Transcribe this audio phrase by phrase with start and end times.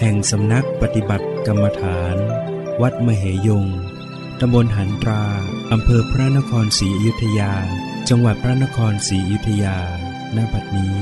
[0.00, 2.16] แห่งสำนักปฏิบัติกรรมฐาน
[2.82, 3.66] วัดมเหยง
[4.40, 5.24] ตำบลหันตรา
[5.72, 7.52] อำเภอพระนครศรีอยุธยา
[8.08, 9.78] จังหวัดพระนครศรีอยุธยา
[10.36, 10.96] ณ บัดนี้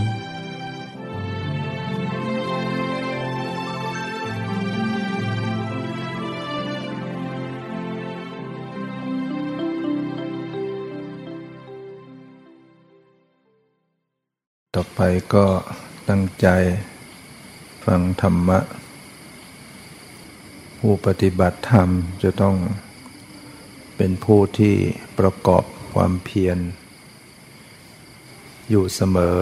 [14.75, 15.01] ต่อไป
[15.34, 15.47] ก็
[16.09, 16.47] ตั้งใจ
[17.84, 18.59] ฟังธรรมะ
[20.86, 21.88] ผู้ปฏิบัติธรรม
[22.22, 22.56] จะต้อง
[23.97, 24.75] เป็นผู้ที่
[25.19, 26.58] ประกอบความเพียร
[28.70, 29.36] อยู่เสมอ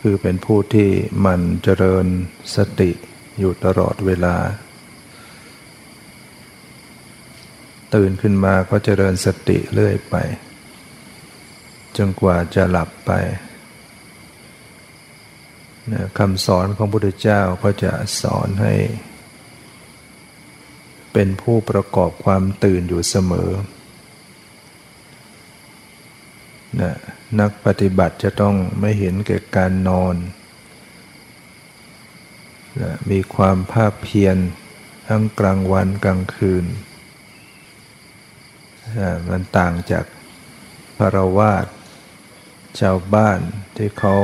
[0.00, 0.90] คือเป็นผู้ที่
[1.24, 2.06] มันเจริญ
[2.56, 2.90] สติ
[3.38, 4.36] อยู่ตลอดเวลา
[7.94, 10.14] ตื่นขึ้นมาก็เจริญสติเรื่อยไป
[11.96, 13.10] จนกว่าจะหลับไป
[16.18, 18.74] คำสอนของพระพุทธเจ้าก็จะสอนให้
[21.12, 23.50] เป็นผู้ประกอบความตื่นอยู่เสมอ
[26.80, 26.92] นะ
[27.40, 30.16] นักปฏิบัติจะต้องไม่เห็นแก่การนอน
[32.80, 34.36] นะมีความภาคเพียร
[35.08, 36.64] ทั้งกลางวันกลางคืน
[38.98, 40.04] นะมันต่างจาก
[40.96, 41.66] พระวาส
[42.80, 43.40] ชาวบ้าน
[43.76, 44.14] ที่เขา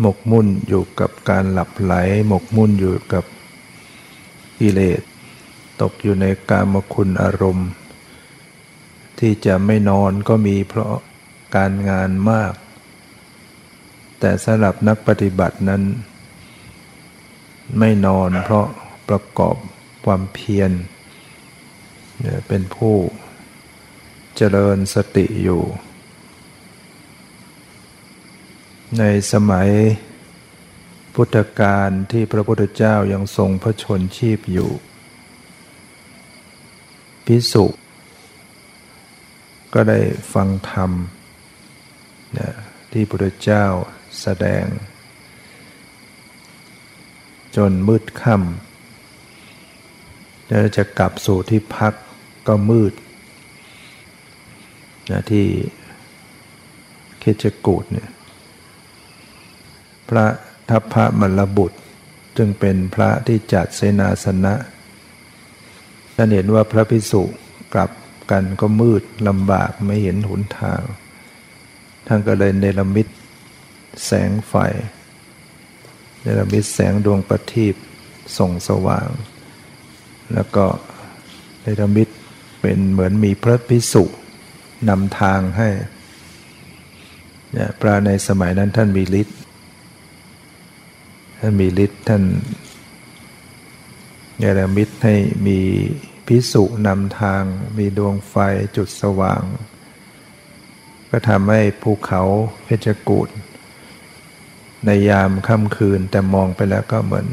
[0.00, 1.94] หมกมุ่นอยู่กับการหลับไหล
[2.28, 3.24] หมกมุ่นอยู่กับ
[4.58, 5.00] กิเลส
[5.80, 7.70] ตกอยู่ในกามคุณอารมณ์
[9.18, 10.92] ที่จะไม่นอนก็มีเพราะ
[11.56, 12.54] การงานมาก
[14.20, 15.82] แต่สำหรับนักปฏิบัตินั้น
[17.78, 18.66] ไม่นอนเพราะ
[19.08, 19.56] ประกอบ
[20.04, 20.70] ความเพียร
[22.48, 22.96] เป็นผู้
[24.36, 25.62] เจริญสติอยู่
[28.98, 29.68] ในสมัย
[31.22, 34.70] พุทธกาลที่พระพุทธเจ้ายังทรงพระชนชีพอยู่
[37.26, 37.66] พิสุ
[39.74, 39.98] ก็ได้
[40.32, 40.90] ฟังธรรม
[42.92, 43.64] ที่พระพุทธเจ้า
[44.20, 44.64] แสดง
[47.56, 51.94] จนมืดค่ำแล้วจะกลับสู่ที่พัก
[52.48, 52.92] ก็มืด
[55.10, 55.46] นะที่
[57.20, 58.10] เคจกูดเนี่ย
[60.10, 60.26] พระ
[60.68, 61.78] ทัพพระมลบุตร
[62.36, 64.54] จึงเป็นพระที่จัดเสนาสนะ
[66.16, 67.22] ท่านเห็นว่าพระพิสุ
[67.74, 67.90] กลับ
[68.30, 70.80] กันก็มืดลำบากไม่เห็นหนทาง
[72.06, 73.06] ท่านก็เลยเนรมิต
[74.06, 74.54] แสงไฟ
[76.22, 77.74] เนรมิตแสงดวงประทีป
[78.38, 79.08] ส่งสว่าง
[80.34, 80.64] แล้วก็
[81.62, 82.08] เนรมิต
[82.60, 84.04] เป็นเหมือนมีพระพิสุ
[84.88, 85.68] นำทางให้
[87.80, 89.38] พระในสมัยนั้นท่านมีฤทธิ์
[91.40, 92.24] ท่านมีฤทธิ์ท่าน
[94.38, 95.16] เนรมิตให้
[95.46, 95.60] มี
[96.26, 97.42] พิสุนำทาง
[97.78, 98.34] มีดวงไฟ
[98.76, 99.42] จุดสว่าง
[101.10, 102.22] ก็ทำให้ภูเขา
[102.64, 103.28] เพชรกูด
[104.86, 107.28] ในยามค่ำคืนแต่มองไปแล้วก็เหมือน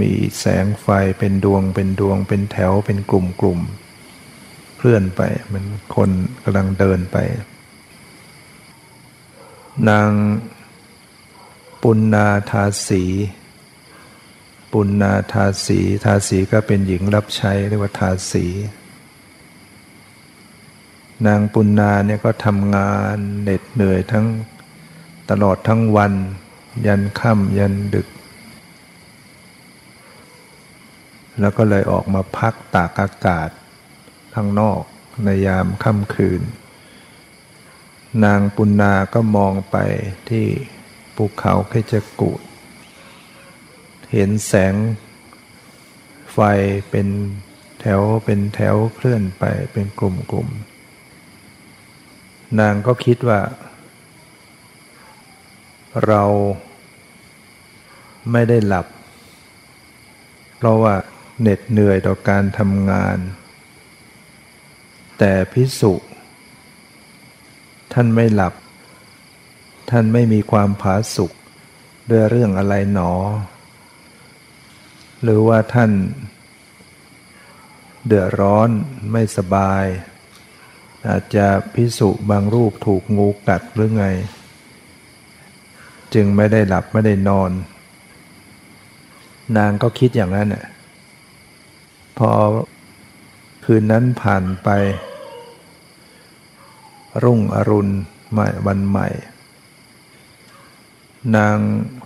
[0.00, 0.88] มีแสงไฟ
[1.18, 3.60] เป็นดวงเป็นดวง เป็นแถวเป็นกลุ่มกลุ่ม
[4.76, 5.66] เคลื่อนไปเหมือน
[5.96, 6.10] คน
[6.42, 7.16] กำลังเดินไป
[9.88, 10.10] นาง
[11.82, 13.04] ปุณนาทาสี
[14.72, 18.46] ปุณนาทาสี ทาสีก็เป็นหญิงรับใช้เรียกว่าทาสี
[21.26, 24.26] นางปุณนาเนี่ยก็ทำงานเหน็ดเหนื่อยทั้ง
[25.30, 26.12] ตลอดทั้งวัน
[26.86, 28.08] ยันค่ำยันดึก
[31.40, 33.50] แล้วก็เลยออกมาพักตากอากาศ
[34.34, 34.82] ข้างนอก
[35.24, 36.42] ในยามค่ำคืน
[38.24, 39.76] นางปุณนาก็มองไป
[40.30, 40.46] ที่
[41.22, 42.40] ภูเขาเพชรกูด
[44.12, 44.74] เห็นแสง
[46.32, 46.38] ไฟ
[46.90, 47.08] เป็น
[47.80, 53.40] แถวเป็นแถวเคลื่อนไปเป็นกลุ่มๆนางก็คิดว่า
[56.06, 56.24] เรา
[58.32, 58.86] ไม่ได้หลับ
[60.56, 60.94] เพราะว่า
[61.40, 63.18] เหน็ดเหนื่อยต่อการทำงาน
[65.18, 65.92] แต่พิสุ
[67.92, 68.54] ท่านไม่หลับ
[69.90, 71.32] ท่านไม่มีความผาสุก
[72.10, 73.12] ด้วยเรื่องอะไรหนอ
[75.22, 75.90] หรือว่าท่าน
[78.06, 78.68] เดือดร้อน
[79.12, 79.84] ไม่สบาย
[81.08, 84.06] อาจจะพิสุบางรูปถูกงูกัดหรือไง
[86.14, 87.50] จึงไม่ได้หลับไม่ได้นอน
[89.56, 90.64] นางก็คิดอย่างนั้นน่ะ
[92.18, 92.30] พอ
[93.64, 94.68] คืนนั้นผ่านไป
[97.22, 97.92] รุ่งอรุณ
[98.32, 99.08] ใหม่วันใหม่
[101.36, 101.58] นาง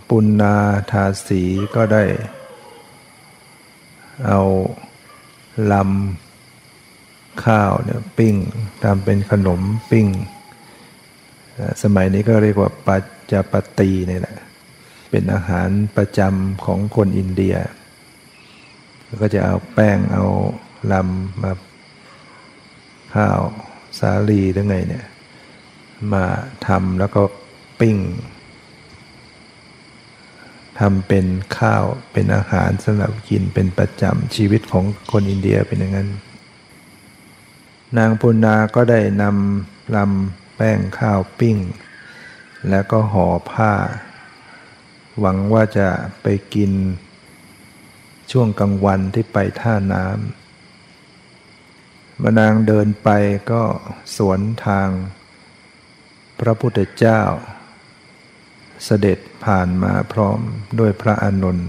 [0.08, 0.56] ปุณนา
[0.90, 1.42] ทาสี
[1.74, 2.04] ก็ได้
[4.26, 4.40] เอา
[5.72, 8.34] ลำข้าวเนี่ยปิ้ง
[8.82, 10.06] ทำเป็นขนมปิ้ง
[11.82, 14.36] สมัยนี้ก็เรียกว่าปัจจปตีนี่แหละ
[15.10, 17.56] เป็นอาหารประจำของคนอินเดีย
[19.20, 20.24] ก็จะเอาแป้งเอา
[20.92, 21.52] ลำมา
[23.14, 23.40] ข้าว
[23.98, 25.06] สาลีหรือไงเนี่ย
[26.12, 26.24] มา
[26.66, 27.22] ทำแล้วก็
[27.80, 27.96] ปิ้ง
[30.80, 31.26] ทำเป็น
[31.58, 36.08] ข้าวเป็นอาหารสำหรับกินเป็นประจำชีวิตของคนอินเดียเป็นอย่างนั้น
[37.96, 41.56] นางปุณนาก็ได้นำลำแป้งข้าวปิ้ง
[42.70, 43.72] แล้วก็ห่อผ้า
[45.20, 45.88] หวังว่าจะ
[46.22, 46.72] ไปกิน
[48.30, 53.08] ช่วงกลางวันที่ไปท่าน้ำมานางเดินไป
[53.50, 53.62] ก็
[54.16, 54.88] สวนทาง
[56.40, 57.20] พระพุทธเจ้า
[58.84, 60.38] เสด็จผ่านมาพร้อม
[60.78, 61.68] ด้วยพระอานนท์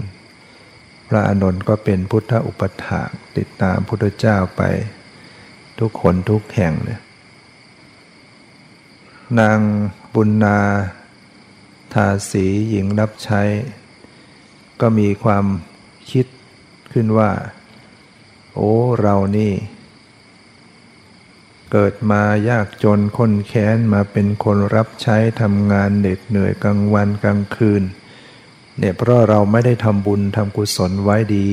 [1.08, 4.62] พระอานนท์ก็เป็นพุทธอุปถากติดตามพุทธเจ้าไป
[5.78, 7.00] ทุกคนทุกแห่งเนี่ย
[9.40, 9.58] นาง
[10.14, 10.58] บุญนา
[11.94, 13.42] ทาสีหญิงรับใช้
[14.80, 15.44] ก็มีความ
[16.10, 16.26] คิด
[16.92, 17.30] ขึ้นว่า
[18.54, 18.72] โอ้
[19.02, 19.52] เรานี่
[21.72, 27.82] เกิดมายากจนคนแค้นมาเป็นคนรับใช้ทำงานเหน็ดเหนื่อยกลางวันกลางคืน
[28.78, 31.48] เนี่ยเพราะเราไม่ได้ทำบุญทำกุศลไว้ดี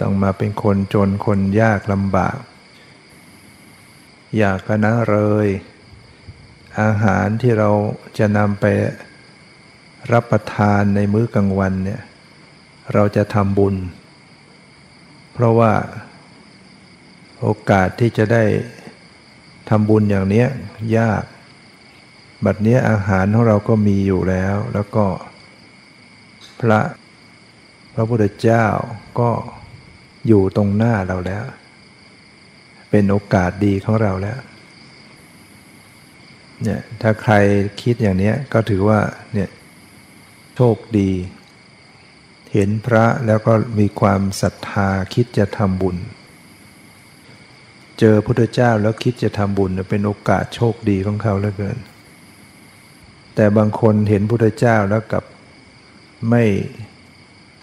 [0.00, 2.38] ต้องมาเป็นคนจนคนยากลำบาก
[4.38, 5.48] อยากกันนะเลย
[6.80, 7.70] อาหารที่เรา
[8.18, 8.64] จะนำไป
[10.12, 12.02] รับประทานในมื้อกลางวันเนี่ย
[12.92, 13.76] เราจะทำบุญ
[15.32, 15.72] เพราะว่า
[17.40, 18.44] โอกาสที่จะได้
[19.68, 20.48] ทำบุญอย่างเนี้ย
[20.98, 21.24] ยาก
[22.44, 25.06] บัดเนี้ยอาหารของเราก็มีอยู่แล้ว แล้วก็
[26.60, 26.80] พระ
[27.94, 28.66] พระพุทธเจ้า
[29.20, 29.30] ก็
[30.26, 31.44] อยู่ตรงหน้าเราแล้ว
[32.90, 34.38] เป็นโอกาสดีของเราแล้ว
[36.62, 37.34] เนี่ยถ้าใคร
[37.82, 39.00] คิดอย่างนี้ก็ถือว่า
[39.34, 39.50] เนี่ย
[40.56, 41.10] โชคดี
[42.52, 45.96] เห็นพระแล้วก็มีความศรัทธาคิดจะทำบุญ
[47.98, 51.78] เจอพุทธเจ้าแล้วคิดจะทำบุญเป็นโอกาสโชคดีของเขาเหลือเกิน
[53.34, 55.24] แต่บางคนเห็นพุทธเจ้าแล้วกับ
[56.30, 56.44] ไม่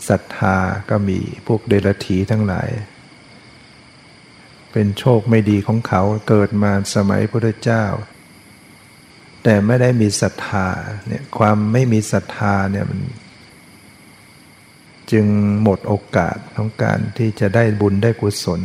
[0.10, 0.58] ศรัทธา
[0.90, 2.70] ก็มีพวกเดรัจฉีทั้งหลาย
[4.72, 7.86] เป็นโชคไม่ดีของเขาเกิดมาสมัยพุทธเจ้า
[9.44, 10.68] แต่ไม่ได้มีศรัทธา
[11.08, 13.00] เนี่ยความไม่มีศรัทธาเนี่ยมัน
[15.12, 15.26] จึง
[15.64, 18.62] หมดโอกาสของการที่จะได้บุญได้กุศล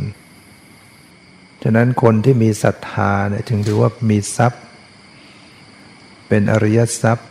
[1.63, 4.63] ฉะนั้นคนที่มีศรัทธาเนี่ยจึงถือว่ามีทรัพย์
[6.29, 7.29] เป็นอริยทรัพย์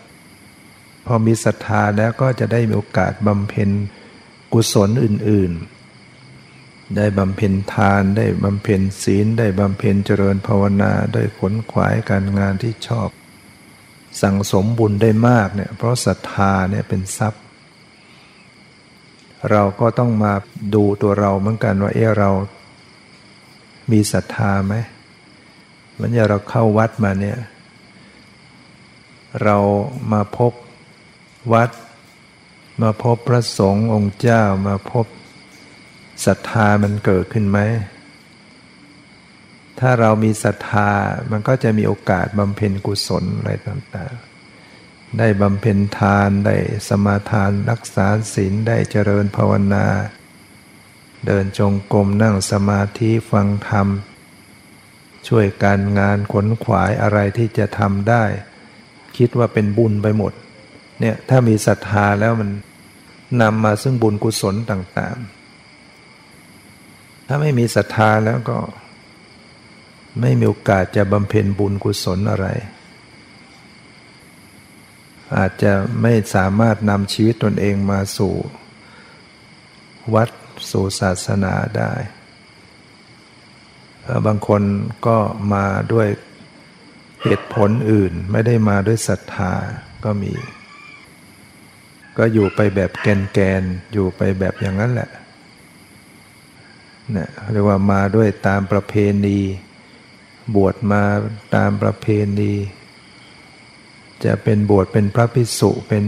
[1.05, 3.69] พอมีศรัทธาแล้วก็จะได้มีโอกาสบำเพ็ญ
[4.53, 5.51] กุศลอื่น
[6.23, 13.09] ๆ ได้บำเพ็ญทานได้บำเพ็ญศีล ได้บำเพ็ญเจริญภาวนาได้ขนขวายการงานที่ชอบ
[14.21, 17.41] สั่งสมบุญได้มากเนี่ยเพราะศรัทธาเนี่ยเป็นทรัพย์
[19.51, 20.33] เราก็ต้องมา
[20.75, 22.31] ดูตัวเราเหมือนกันว่าเออเรา
[23.91, 24.75] มีศรัทธาไหม
[25.99, 27.37] มันอย่าเราเข้าวัดมาเนี่ย
[29.43, 29.57] เรา
[30.13, 30.53] มาพบ
[31.53, 31.69] วัด
[32.81, 35.05] มาพบพระสงฆ์องค์เจ้ามาพบ
[36.25, 37.59] ศรัทธามันเกิดขึ้นไหม
[39.79, 40.89] ถ้าเรามีศรัทธา
[41.31, 46.55] มันก็จะมีโอกาสบำเพ็ญกุศลอะไรต่างๆ ได้บำเพ็ญทาน ได้
[46.87, 49.85] สมาทานรักษาศีลได้เจริญภาวนา
[51.27, 53.87] เดินจงกรมนั่งสมาธิฟังธรรม
[55.27, 58.23] ช่วยการงานขนขวายอะไรที่จะทำได้
[59.17, 60.33] คิดว่าเป็นบุญไปหมด
[60.99, 62.49] เนี่ยถ้ามีศรัทธาแล้วมัน
[63.41, 68.57] นำมาซึ่งบุญกุศลต่างๆ ถ้าไม่มีศรัทธาแล้วก็
[70.21, 72.47] ไม่มีโอกาสจะบำเพ็ญบุญกุศลอะไร
[75.37, 78.33] อาจจะไม่สามารถนำชีวิตตนเองมาสู่
[80.15, 80.29] วัด
[80.71, 81.93] สู่ศาสนาได้
[84.25, 84.61] บางคน
[85.07, 85.17] ก็
[85.53, 86.07] มาด้วย
[87.23, 89.53] เหตุผลอื่นไม่ได้มาด้วยศรัทธา
[90.05, 90.33] ก็มี
[92.17, 95.09] ก็อยู่ไปแบบแกนแกนอยู่ไปแบบอย่างนั้นแหละ
[97.15, 98.93] นะเรียกว่ามาด้วยตามประเพ
[99.25, 99.39] ณี
[100.55, 101.03] บวชมา
[101.55, 102.05] ตามประเพ
[102.39, 102.53] ณี
[104.25, 106.03] จะเป็นบวชเป็นพระภิกษุเป็น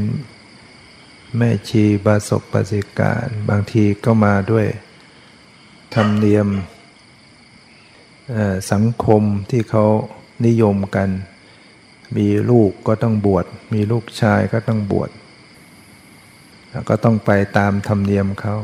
[1.37, 4.65] แม่ชีบาศกปสิการบางทีก็มาด้วย
[5.95, 6.47] ธรรมเนียม
[8.71, 9.85] สังคมที่เขา
[10.45, 11.09] นิยมกัน
[12.17, 15.09] มีลูกก็ต้องบวช มีลูกชายก็ต้องบวช
[16.71, 18.55] แล้วก็ต้องไปตามธรรมเนียมเขา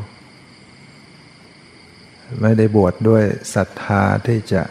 [2.42, 3.24] ไม่ได้บวชดด้วย
[3.56, 4.64] ศรัทธาที่จะ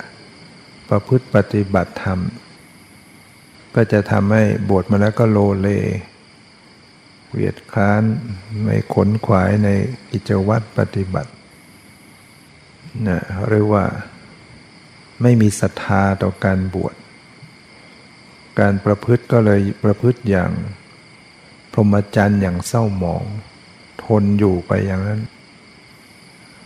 [0.88, 2.18] ประพฤติปฏิบัติธรรม
[3.74, 5.68] ก็จะทำให้บวชมาแล้วก็โลเล
[7.34, 8.02] เวียดค้าน
[8.62, 9.68] ไม่ขนขวายใน
[10.10, 11.32] กิจวัตรปฏิบัติ
[13.06, 13.84] นะเรียกว่า
[15.22, 16.94] ไม่มีศรัทธาต่อการบวช
[18.60, 20.50] การประพฤติก็เลยประพฤติอย่าง
[21.72, 23.24] พรหมจรรย์อย่างเศร้าหมอง
[24.04, 25.20] ทนอยู่ไปอย่างนั้น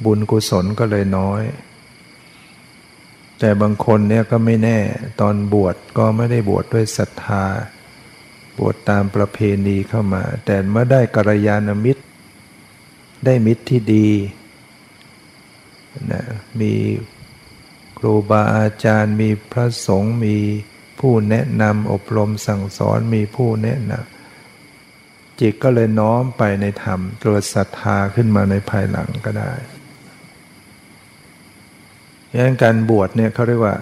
[0.05, 1.43] บุญกุศลก็เลยน้อย
[3.39, 4.79] แต่บางคนเนี่ยก็ไม่แน่
[5.21, 7.45] ตอนบวชก็ไม่ได้บวชดด้วยศรัทธา
[8.59, 12.03] บวชตามประเพณีเข้ามา แต่เมื่อได้กัลยาณมิตร
[13.25, 14.09] ได้มิตรที่ดี
[16.13, 16.23] นะ
[16.61, 16.73] มี
[17.99, 20.37] ครูบาอาจารย์ มีพระสงฆ์มี
[21.01, 29.53] ผู้แนะนำอบรมสั่งสอนมีผู้แนะนำจิตก็เลยน้อมไปในธรรมเกิดศรัทธาขึ้นมาในภายหลังก็ได้
[32.35, 33.77] ยังการบวชเนี่ยเขาเรียกว่า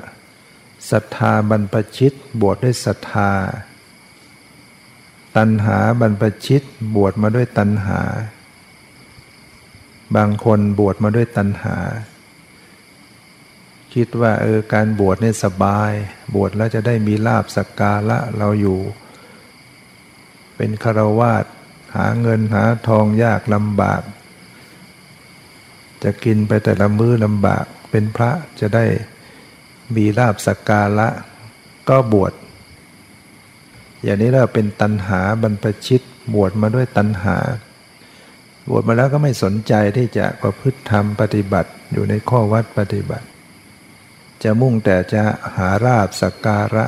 [0.91, 3.31] ศรัทธาบรรพชิตบวชด้วยศรัทธา
[5.37, 6.63] ตัณหาบรรพชิต
[6.95, 8.01] บวชมาด้วยตัณหา
[10.17, 11.77] บางคนบวชมาด้วยตัณหา
[13.95, 15.93] คิดว่าเออการบวชเนี่ยสบาย
[16.35, 18.81] บวชแล้วจะได้มีลาบสักการะเราอยู่
[20.57, 21.45] เป็นคารวาส
[21.97, 24.03] หาเงินหาทองยากลำบาก
[26.05, 28.85] จะกินไปแต่ละมื้อลำบาก เป็นพระจะได้
[29.97, 31.09] มีลาบสักการะ
[31.89, 32.33] ก็บวช
[34.07, 36.03] อย่างนี้เราเป็นตัณหาบรรพชิต
[36.35, 37.37] บวชมาด้วยตัณหา
[38.71, 43.27] บวชมาแล้วก็ไม่สนใจที่จะประพฤติธรรมปฏิบัติอยู่ในข้อวัดปฏิบัติ
[44.43, 45.23] จะมุ่งแต่จะ
[45.57, 46.87] หาราบสักการะ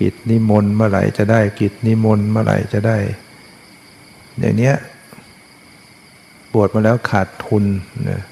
[0.00, 2.98] กิจนิมนต์เมื่อไหร่จะได้กิจนิมนต์เมื่อไหร่จะได้
[4.38, 4.74] อย่างเนี้ย
[6.52, 7.64] บวชมาแล้วขาดทุน
[8.08, 8.22] นะ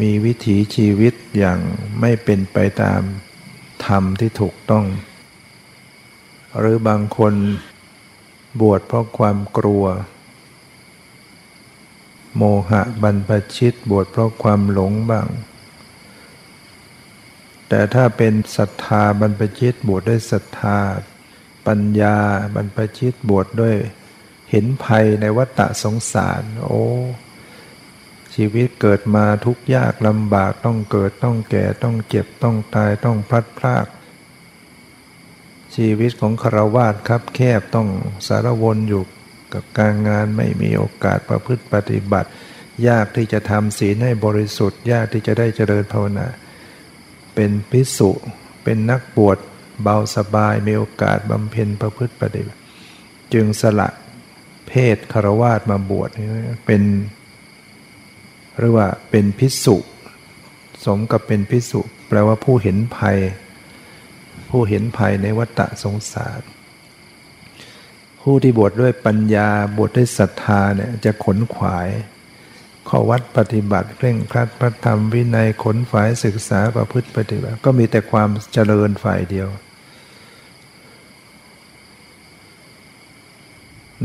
[0.00, 1.58] มีวิถีชีวิตอย่าง
[2.00, 3.00] ไม่เป็นไปตาม
[3.86, 4.84] ธรรมที่ถูกต้อง
[6.58, 7.34] หรือบางคน
[8.60, 9.84] บวชเพราะความกลัว
[12.36, 15.28] โมหะบรรพชิตบวชเพราะความหลงบ้าง
[17.68, 20.78] แต่ถ้าเป็นศรัทธาบรรพชิตบวชด้วยศรัทธา
[21.66, 22.16] ปัญญา
[22.54, 23.76] บรรพชิตบวชด้วย
[24.50, 26.82] เห็นภัยในวัฏสงสาร โอ้
[28.34, 33.86] ชีวิตเกิดมาทุกยากลำบากต้องเกิดต้องแก่ต้องเจ็บต้องตายต้องพลัดพราก
[35.76, 37.88] ชีวิตของคารวาสครับแคบต้อง
[38.26, 39.02] สารวนอยู่
[39.54, 42.28] กับการงานไม่มีโอกาสประพฤติปฏิบัติ
[42.88, 46.26] ยากที่จะทำศีลให้บริสุทธิ์ ยากที่จะได้เจริญภาวนา
[47.34, 48.10] เป็นพิสุ
[48.64, 49.38] เป็นนักบวช
[49.82, 52.60] เบาสบายมีโอกาสบำเพ็ญประพฤติปฏิบัติ
[53.32, 53.88] จึงสละ
[54.68, 56.10] เพศคารวาสมาบวช
[56.66, 56.82] เป็น
[58.58, 59.76] หรือว่าเป็นพิสุ
[60.84, 63.18] สมกับเป็นพิสุแปลว่าผู้เห็นภัย
[64.56, 66.42] ผู้เห็นภัยในวัฏสงสาร
[68.22, 71.88] ผู้ที่บวชดด้วยปัญญาบวชดด้วยศรัทธาเนี่ยจะขนขวาย
[72.88, 79.48] ข้อวัดปฏิบัติเคร่งครัดพระธรรมวินัยขนฝ่ายศึกษาประพฤติปฏิบัติ ก็มีแต่ความเจริญฝ่ายเดียว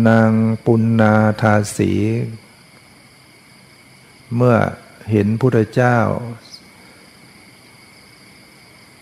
[0.08, 0.32] นาง
[0.65, 1.91] ปุณนาทาสี
[4.36, 4.56] เมื่อ
[5.12, 5.98] เห็นพุทธเจ้า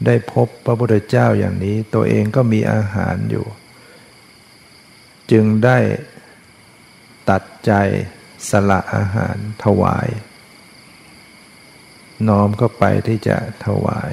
[0.06, 3.46] ได้พบพระพุทธเจ้าอย่างนี้ ตัวเองก็มีอาหารอยู่
[5.32, 5.77] จึงได้
[7.30, 7.72] ตัดใจ
[8.50, 10.08] สละอาหารถวาย
[12.27, 14.12] น้อมก็ไปที่จะถวาย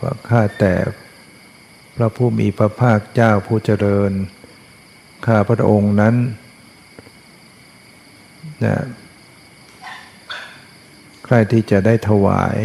[0.00, 0.74] ว่าข้าแต่
[1.96, 4.12] พระผู้มีพระภาคเจ้าผู้เจริญ
[5.26, 6.14] ข้าพระองค์นั้น
[8.64, 8.76] นะ
[11.24, 12.56] ใครที่จะได้ถวาย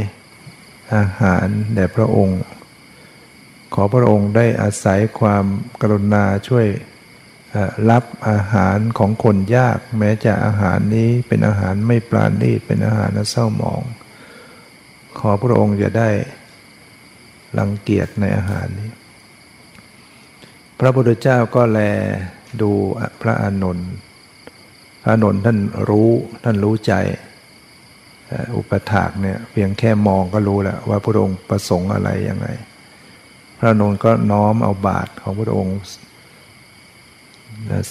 [0.95, 2.39] อาหารแด่พระองค์
[3.73, 5.45] ขอพระองค์ได้อาศัยความ
[5.81, 6.67] กรุณาช่วย
[7.89, 13.81] รับอาหารของคนยาก แม้จะอาหารนี้เป็นอาหารไม่ปราณีตเป็นอาหารเศร้าหมอง
[15.19, 16.09] ขอพระองค์จะได้
[17.59, 18.91] รังเกียจในอาหารนี้
[20.79, 21.79] พระพุทธเจ้าก็แล
[22.61, 22.71] ดู
[23.21, 23.89] พระอานนท์
[25.01, 26.09] พระอานนท์ท่านรู้
[26.43, 26.93] ท่านรู้ใจ
[28.57, 32.47] อุปถากเนี่ยเพียงแค่มองก็รู้แล้วว่าพระองค์ประสงค์อะไรยังไง
[33.57, 35.77] พระนนท์ก็น้อมเอาบาตรของพระองค์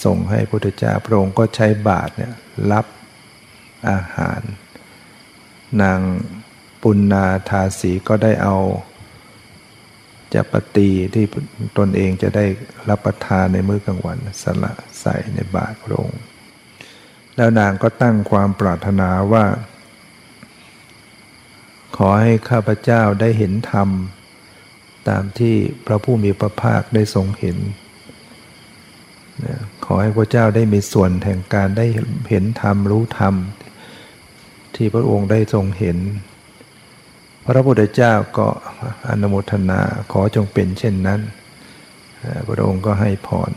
[0.05, 2.35] ส่งให้พุทธเจ้าพระองค์ก็ใช้บาตรเนี่ย
[2.73, 2.87] รับ
[3.91, 4.41] อาหาร
[5.83, 6.01] นาง
[6.83, 8.57] ปุณนาทาสีก็ได้เอา
[10.35, 11.27] จะปฏิที่
[11.79, 12.45] ตนเองจะได้
[12.89, 16.21] รับประทานในมื้อกลางวันสละใส่ในบาตรพระองค์
[17.37, 19.45] แล้วนางก็ตั้งความปรารถนาว่า
[22.07, 23.89] อให้ข้าพเจ้าได้เห็นธรรม
[25.09, 25.55] ตามที่
[25.87, 27.59] พระผู้มีพระภาคได้ทรงเห็น
[29.85, 31.87] ขอให้พระเจ้าได้มีส่วนแห่งการได้
[32.29, 33.35] เห็นธรรมรู้ธรรม
[34.75, 35.99] ที่พระองค์ได้ทรงเห็น
[37.47, 38.47] พระพุทธเจ้าก็
[39.09, 39.81] อนุโมทนา
[40.13, 41.21] ขอจงเป็นเช่นนั้น
[42.49, 43.53] พระองค์ก็ให้พร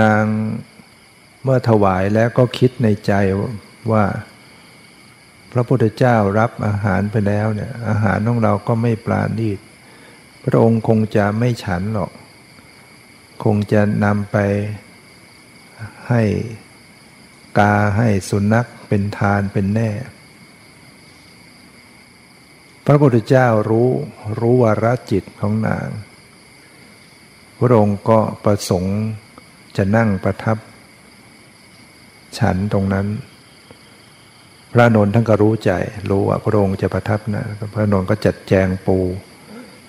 [0.00, 0.24] นาง
[1.42, 3.12] เมื่อถวายแล้วก็คิดในใจ
[3.92, 4.04] ว่า
[5.52, 9.58] พระพุทธเจ้ารับอาหารไปแล้วเนี่ยอาหารของเราก็ไม่ปราณีต
[10.44, 12.12] พระองค์คงจะไม่ฉันหรอก
[13.44, 14.36] คงจะนำไป
[16.08, 16.22] ให้
[17.58, 19.90] กาให้สุนัขเป็นทานเป็นแน่
[22.86, 23.88] พระพุทธเจ้ารู้
[24.40, 25.88] รู้วาระจิตของนาง
[27.58, 28.96] พระองค์ก็ประสงค์
[29.76, 30.58] จะนั่งประทับ
[32.38, 33.06] ฉันตรงนั้น
[34.72, 35.72] พระนนท์ท่านก็รู้ใจ
[36.10, 37.44] รู้ว่าพระองค์จะประทับนะ
[37.74, 38.98] พระนนท์ก็จัดแจงปู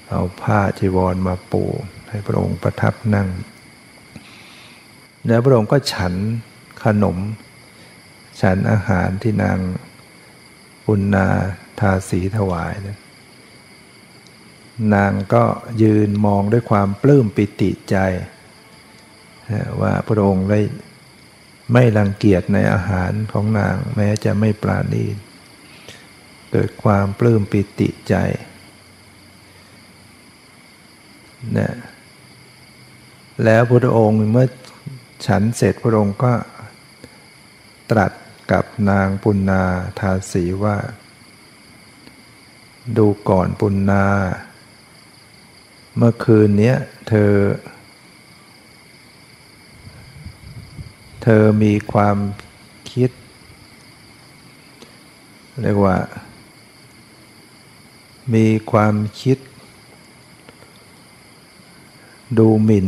[0.10, 1.64] เอาผ้าจีวรมาปู
[2.10, 3.30] ให้พระองค์ประทับนั่ง
[5.28, 6.14] แล้วพระองค์ก็ฉัน
[6.84, 7.18] ขนม
[8.42, 9.60] ฉันอาหารที่นาง
[10.86, 11.28] ปุณา
[11.80, 12.98] ทาสีถวายนะ
[14.96, 15.44] นางก็
[15.84, 17.98] ยืนมองด้วยความปลื้มปิติใจ
[19.82, 20.60] ว่าพระองค์ได้
[21.74, 25.06] ไม่รังเกียจในอาหารของนาง แม้จะไม่ปราณี
[26.52, 28.16] เกิดความปลื้มปิติใจ
[31.58, 31.76] นะ
[33.44, 34.48] แล้วพระองค์เมื่อ
[35.28, 36.34] ฉันเสร็จพระองค์ก็
[37.92, 38.12] ตรัส
[38.52, 39.64] กับนางปุณนา
[40.00, 40.78] ทาสีว่า
[42.98, 44.06] ดูก่อนปุณนา
[45.98, 46.74] เมื่อคืนนี้
[47.10, 47.32] เธอ
[51.24, 52.18] เธอมีความ
[52.92, 53.12] คิด
[55.62, 55.98] เรียกว่า
[58.34, 59.38] มีความคิด
[62.38, 62.88] ดูหมิ่น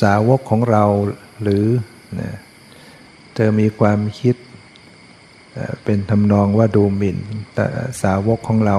[0.00, 0.84] สาวกของเรา
[1.42, 1.64] หรือ
[2.20, 2.30] นะ
[3.34, 4.36] เธอมีความคิด
[5.84, 7.18] เป็นทำนองว่าดูหมิ่น
[8.02, 8.78] สาวกของเรา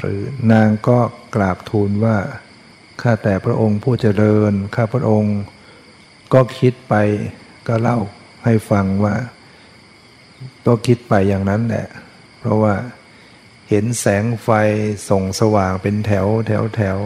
[0.00, 0.20] หรือ
[0.52, 0.98] นางก็
[1.34, 2.16] กราบทูลว่า
[3.02, 5.36] ข้าแต่พระองค์ผู้เจริญ ข้าพระองค์
[6.34, 6.94] ก็คิดไป
[7.68, 7.98] ก็เล่า
[8.44, 9.14] ให้ฟังว่า
[10.66, 11.86] ก็คิดไปอย่างนั้นแหละ
[12.38, 12.74] เพราะว่า
[13.68, 14.48] เห็นแสงไฟ
[15.08, 16.98] ส่องสว่างเป็นแถวแถวแถว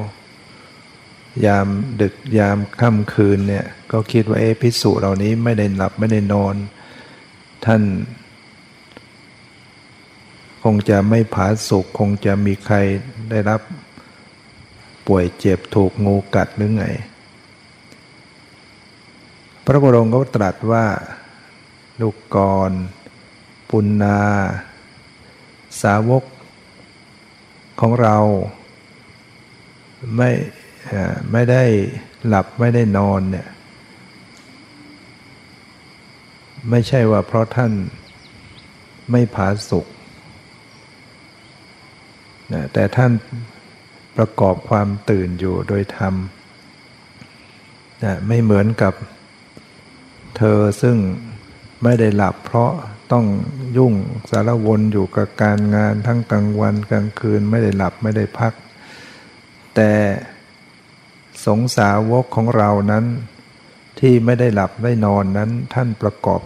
[1.47, 1.69] ยาม
[2.01, 6.55] ดึกยามค่ำคืนเนี่ย ก็คิดว่าเอพิสุเหล่านี้ไม่ได้หลับไม่ได้นอน
[7.65, 7.83] ท่าน
[10.63, 12.77] คงจะไม่ผาสุกคงจะมีใคร
[13.31, 13.61] ได้รับ
[15.07, 16.87] ป่วยเจ็บถูกงูกัดหรือไง
[19.65, 20.87] พระบรมก็ตรัสว่า
[22.01, 22.71] ลูกกร
[23.71, 24.19] ปุณนา
[25.83, 26.25] สาวก
[27.81, 28.17] ของเรา
[30.17, 30.31] ไม่
[31.33, 31.63] ไม่ได้
[32.27, 33.49] หลับไม่ได้นอนเนี่ย
[36.71, 37.73] ไม่ใช่ว่าเพราะท่าน
[39.11, 39.87] ไม่ผาสุก
[42.53, 43.13] นะแต่ท่าน
[44.17, 46.15] ประกอบความตื่นอยู่โดยธรรม
[48.05, 48.95] นะไม่เหมือนกับ
[50.37, 50.97] เธอซึ่ง
[51.83, 52.73] ไม่ได้หลับเพราะ
[53.13, 53.27] ต้อง
[53.77, 53.95] ยุ่ง
[54.31, 58.53] สารวนอยู่กับการงานทั้งกลางวันกลางคืนไม่ได้หลับไม่ได้พัก
[59.75, 59.93] แต่
[61.47, 63.05] สงสาวกของเรานั้น
[64.01, 66.41] ที่ไม่ได้หลับไม่นอนนั้นท่านประกอบ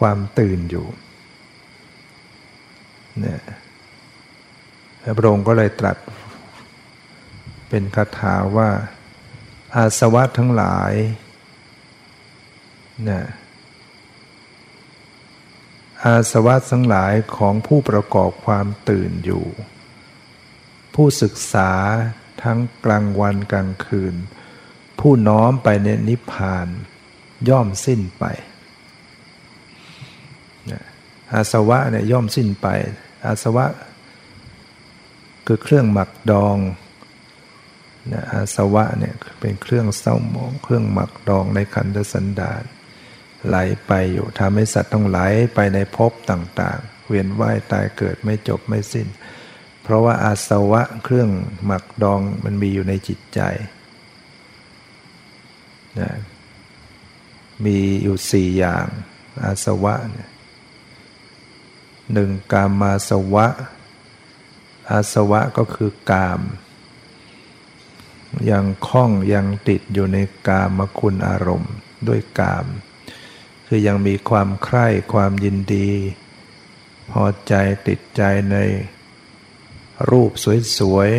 [0.00, 0.86] ความตื่นอยู่
[3.20, 3.40] เนี่ย
[5.16, 5.96] พระองค์ก็เลยตรัส
[7.68, 8.70] เป็นคาถาว่า
[9.76, 10.92] อาสวะทั้งหลาย
[13.04, 13.24] เนี่ย
[16.04, 19.44] อาสวะทั้งหลายของผู้ประกอบความตื่นอยู่
[20.94, 21.72] ผู้ศึกษา
[22.42, 24.14] ทั้งกลางวันกลางคืน
[25.00, 26.68] ผู้น้อมไปในนิพพาน
[27.48, 28.24] ย่อมสิ้นไป
[31.32, 32.66] อาสวะเนี่ยย่อมสิ้นไป
[33.26, 33.64] อาสวะ
[35.50, 36.56] คือเครื่องหมักดอง
[38.12, 42.62] นะอาสวะเนี่ยเป็นเครื่องเศร้าหมอง เครื่องหมักดองในขันธสันดาน
[43.46, 43.56] ไหล
[43.86, 45.18] ไปอยู่ทำให้สัตว์ต้องไหล
[45.54, 49.08] ไปในภพต่างๆ เวียนว่ายตายเกิดไม่จบไม่สิ้น
[49.82, 51.30] เพราะว่าอาสวะเครื่อง
[51.66, 53.40] หมักดองมันมีอยู่ในจิตใจ
[56.00, 56.12] นะ
[57.64, 58.86] มีอยู่สี่อย่าง
[59.44, 60.30] อาสวะเนี่ย
[62.12, 63.46] หนึ่งกามาสวะ
[64.90, 66.40] อาสวะก็คือกาม
[68.50, 71.74] ยังคล้องยังติดอยู่ในกามคุณอารมณ์
[72.08, 72.66] ด้วยกาม
[73.66, 75.90] คือยังมีความใคร่ความยินดี
[77.10, 77.54] พอใจ
[77.88, 78.22] ติดใจ
[78.52, 78.56] ใน
[80.10, 80.30] รูป
[80.78, 81.10] สวย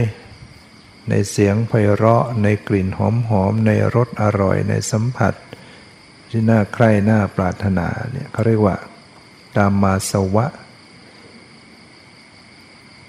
[0.50, 3.00] ๆ ในเสียงไพเราะ ในกลิ่นห
[3.42, 5.34] อมๆ ในรสอร่อยในสัมผัส
[6.30, 8.76] ที่น่าใคร่น่าปรารถนาเนี่ยเขาเรียกว่า
[9.56, 10.46] กามาสวะ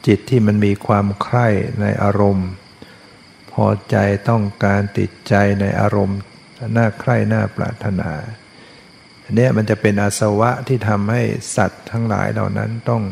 [0.06, 1.48] จิตที่มันมีความใคร่
[1.80, 2.48] ในอารมณ์
[3.52, 3.96] พอใจ
[4.28, 6.18] ต้องการติดใจในอารมณ์
[6.76, 8.10] น่าใคร่น่าปรารถนา
[9.22, 11.22] อันนี้มันจะเป็นอาสวะที่ทำให้
[11.56, 13.02] สัตว์ทั้งหลายเหล่านั้นต้อง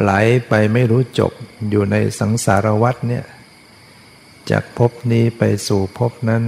[0.00, 0.12] ไหล
[0.48, 1.32] ไปไม่รู้จบ
[1.70, 3.24] อยู่ในสังสารวัฏเนี่ย
[4.50, 6.42] จากภพนี้ไปสู่ภพนั้น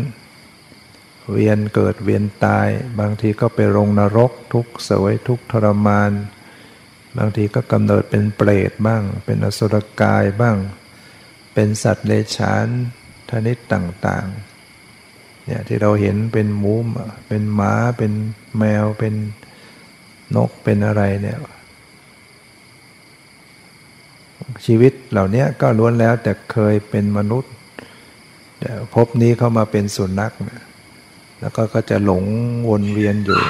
[1.33, 6.11] เวียนเกิดเวียนตาย บางทีก็ไปลงนรกทุกสวยทุกทรมาน
[7.19, 10.57] บางทีก็กำเนิดเป็นเปรตบ้าง เป็นอสุรกายบ้าง
[11.55, 12.67] เป็นสัตว์เลฉาน
[13.29, 16.75] ทนิดต่างๆเนี่ยที่เราเห็นเป็นหมู
[17.29, 18.13] เป็นหมาเป็น
[18.59, 19.15] แมวเป็น
[20.37, 21.39] นกเป็นอะไรเนี่ย
[24.67, 27.53] ชีวิตเหล่านี้ก็ล้วนแล้วแต่เคยเป็นมนุษย์
[28.61, 30.33] แต่พบนี้เข้ามาเป็นสุนัข
[31.41, 32.25] แล้วก็ก็จะหลง
[32.69, 33.41] วนเวียนอยู่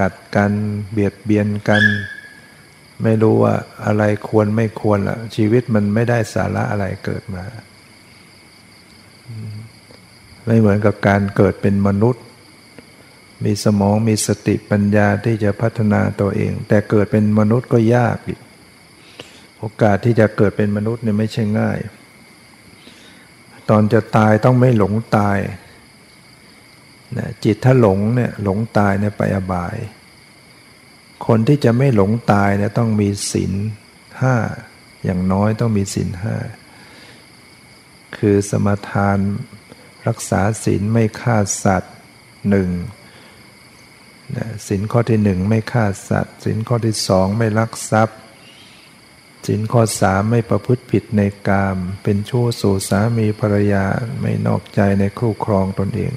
[0.00, 0.52] กัดกัน
[0.92, 1.82] เบียดเบียนกัน
[3.02, 3.54] ไม่รู้ว่า
[3.86, 7.44] อะไรควรไม่ควรละชีวิตมันไม่ได้สาระอะไรเกิดมา
[10.46, 12.24] ไม่เหมือนกับการเกิดเป็นมนุษย์
[13.44, 18.40] มีสมองมีสติปัญญาที่จะพัฒนาตัวเอง แต่เกิดเป็นมนุษย์ก็ยากอีก
[19.58, 21.78] โอกาสที่จะเกิดเป็นมนุษย์เนี่ยไม่ใช่ง่าย
[23.70, 25.38] ตอนจะตายต้องไม่หลงตาย
[27.18, 29.76] นะจิตถ้าหลงเนี่ยหลงตายเนี่ยไปอบาย
[31.26, 33.52] คนที่จะไม่หลงตายเนี่ยต้องมีศีล
[34.20, 34.36] ห้า
[35.04, 36.36] อย่างน้อยต้องมีศีลห้า
[38.16, 39.18] คือสมทาน
[40.08, 41.94] รักษาศีลไม่ฆ่าสัตว์
[42.50, 42.70] หนึ่ง
[44.66, 48.18] ศีลข้อที่หนึ่งไม่ฆ่าสัตว์ศีลข้อที่สองไม่ลักทรัพย์
[49.46, 53.84] ศีลข้อสามไม่ประพฤติผิดในกาม เป็นชั่วสู่สามีภรรยา
[54.20, 56.12] ไม่นอกใจในคู่ครองตนเอง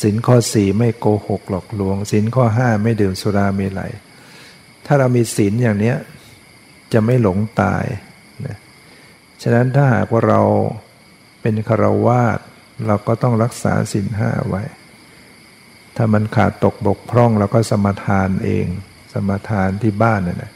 [0.00, 3.92] ศีลข้อสี่ไม่โกหกหลอกลวงศีลข้อห้าไม่ดื่มสุราเมลัย
[4.86, 5.94] ถ้าเรามีศีลอย่างนี้
[6.92, 7.84] จะไม่หลงตาย
[8.46, 8.56] นะ
[9.42, 10.42] ฉะนั้นถ้าหากว่าเรา
[11.40, 12.38] เป็นคารวาส
[12.86, 14.62] เราก็ต้องรักษาศีลห้าไว้
[15.96, 18.66] ถ้ามันขาดตกบกพร่องเราก็สมทานเอง
[19.12, 20.52] สมทานที่บ้านน่ะนะ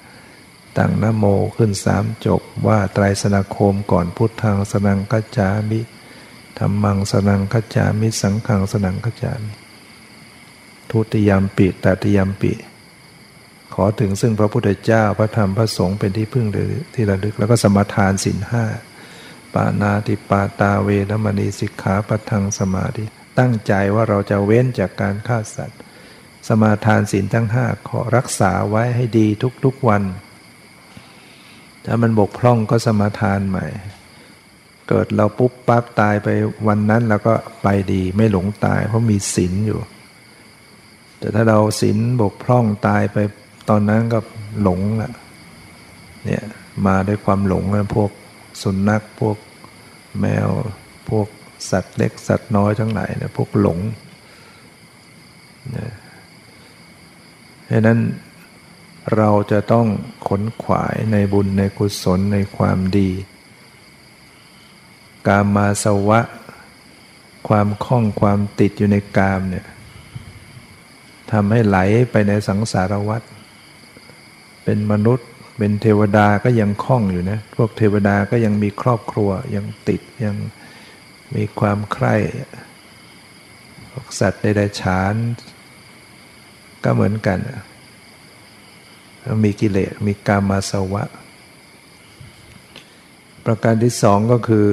[0.76, 1.24] ตั้งนโม
[1.56, 5.80] ขึ้นสามจบว่าไตรสนาคมก่อนพุทธังสนังกัจจามิ
[6.58, 9.52] ธรรมังสนังกัจามิสังขังสนังกัจามิ
[10.90, 12.52] ทุติยามปิตติยามปิ
[13.74, 18.64] ขอถึงซึ่งพระพุทธเจ้าพระธรรมพระสงฆ์เป็นที่พึ่งหรือที่ระลึก แล้วก็สมทานสินห้า
[19.54, 23.04] ปานาติปาตาเวรมณีสิกขาปทังสมาธิ
[23.38, 25.80] ตั้งใจว่าเราจะเว้นจากการฆ่าสัตว์
[26.48, 29.26] สมาทานสินทั้งห้าขอรักษาไว้ให้ดี
[29.64, 30.02] ทุกๆวัน
[31.84, 33.66] ถ้ามันบกพร่องก็สมาทานใหม่
[34.94, 36.28] เกิดเราปุ๊บปั๊บตายไป
[36.68, 39.80] วันนั้นเราก็ไปดีไม่หลงตาย เพราะมีศีลอยู่
[41.18, 43.16] แต่ถ้าเราศีลบกพร่องตายไป
[43.68, 44.18] ตอนนั้นก็
[44.62, 45.12] หลงละ
[46.24, 46.44] เนี่ย
[46.86, 48.10] มาด้วยความหลงนะพวก
[48.62, 49.36] สุนัขพวก
[50.20, 50.48] แมว
[51.08, 51.28] พวก
[51.70, 53.78] สัตว์เล็กสัตว์น้อยทั้งหลายนะพวกหลง
[55.76, 55.86] นะ
[57.70, 57.98] ดังนั้น
[59.16, 59.86] เราจะต้อง
[60.28, 63.10] ขนขวายในบุญในกุศลในความดี
[65.26, 66.20] กามาสวะ
[67.48, 69.66] ความคล้องความติดอยู่ในกามเนี่ย
[71.32, 71.78] ทำให้ไหล
[72.10, 73.22] ไปในสังสารวัฏ
[74.64, 80.36] เป็นมนุษย์ เป็นเทวดาก็ยังคล่องอยู่นะ พวกเทวดาก็ยังมีครอบครัวยังติดยัง
[81.36, 82.16] มีความใคร่
[83.90, 85.14] พวกสัตว์ใดๆฉาน
[86.84, 87.38] ก็เหมือนกัน
[89.44, 91.04] มีกิเลสมีกามาสวะ
[93.44, 94.66] ประการที่สองก็คือ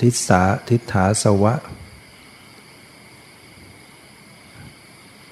[0.00, 1.54] ทิศาทิฏฐาสวะ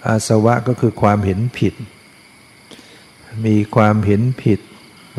[0.06, 1.74] อาสวะก็คือความเห็นผิด
[3.46, 4.60] มีความเห็นผิด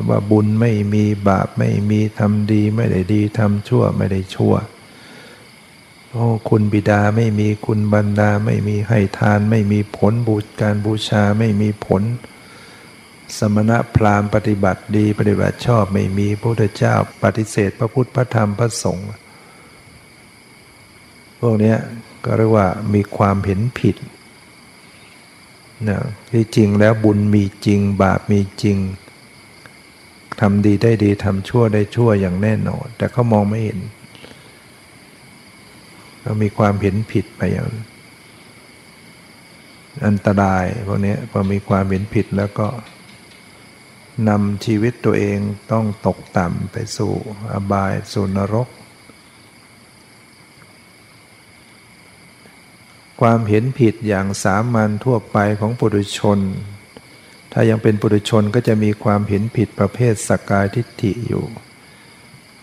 [0.09, 4.55] ว่าบุญไม่มีบาปไม่มีทำดีไม่ได้ดีทำชั่วไม่ได้ชั่ว
[6.09, 12.01] โอ้คุณบิดาไม่มีคุณบรรดาไม่มีให้ทาน ไม่มีผลบูชการบูชาไม่มีผล
[13.37, 19.05] สมณะพราหมณ์ปฏิบัติดีปฏิบัติชอบไม่มีพระพุทธเจ้าปฏิเสธพระพุทธพระธรรมพระสงฆ์
[21.39, 21.75] พวกนี้
[22.25, 23.95] ก็เรียกว่ามีความเห็นผิด
[25.89, 25.99] นะ
[26.31, 28.77] ที่จริงแล้วบุญมีจริงบาปมีจริง
[30.39, 33.79] ทำดีได้ดีทำชั่วได้ชั่วอย่างแน่นอน แต่เขามองไม่เห็น
[36.21, 37.69] เรามีความเห็นผิดไปอย่าง
[40.05, 42.67] อันตรายพวกนี้พอมีความเห็นผิดแล้วก็
[44.29, 45.39] นำชีวิตตัวเอง
[45.71, 47.13] ต้องตกต่ำไปสู่
[47.51, 48.67] อบายสู่นรก
[53.21, 56.39] ความเห็นผิดอย่างสามัญทั่วไปของปุถุชน
[57.51, 61.45] ถ้ายังเป็นปุถุชนก็จะมีความเห็นผิดประเภทสกกายทิฏฐิอยู่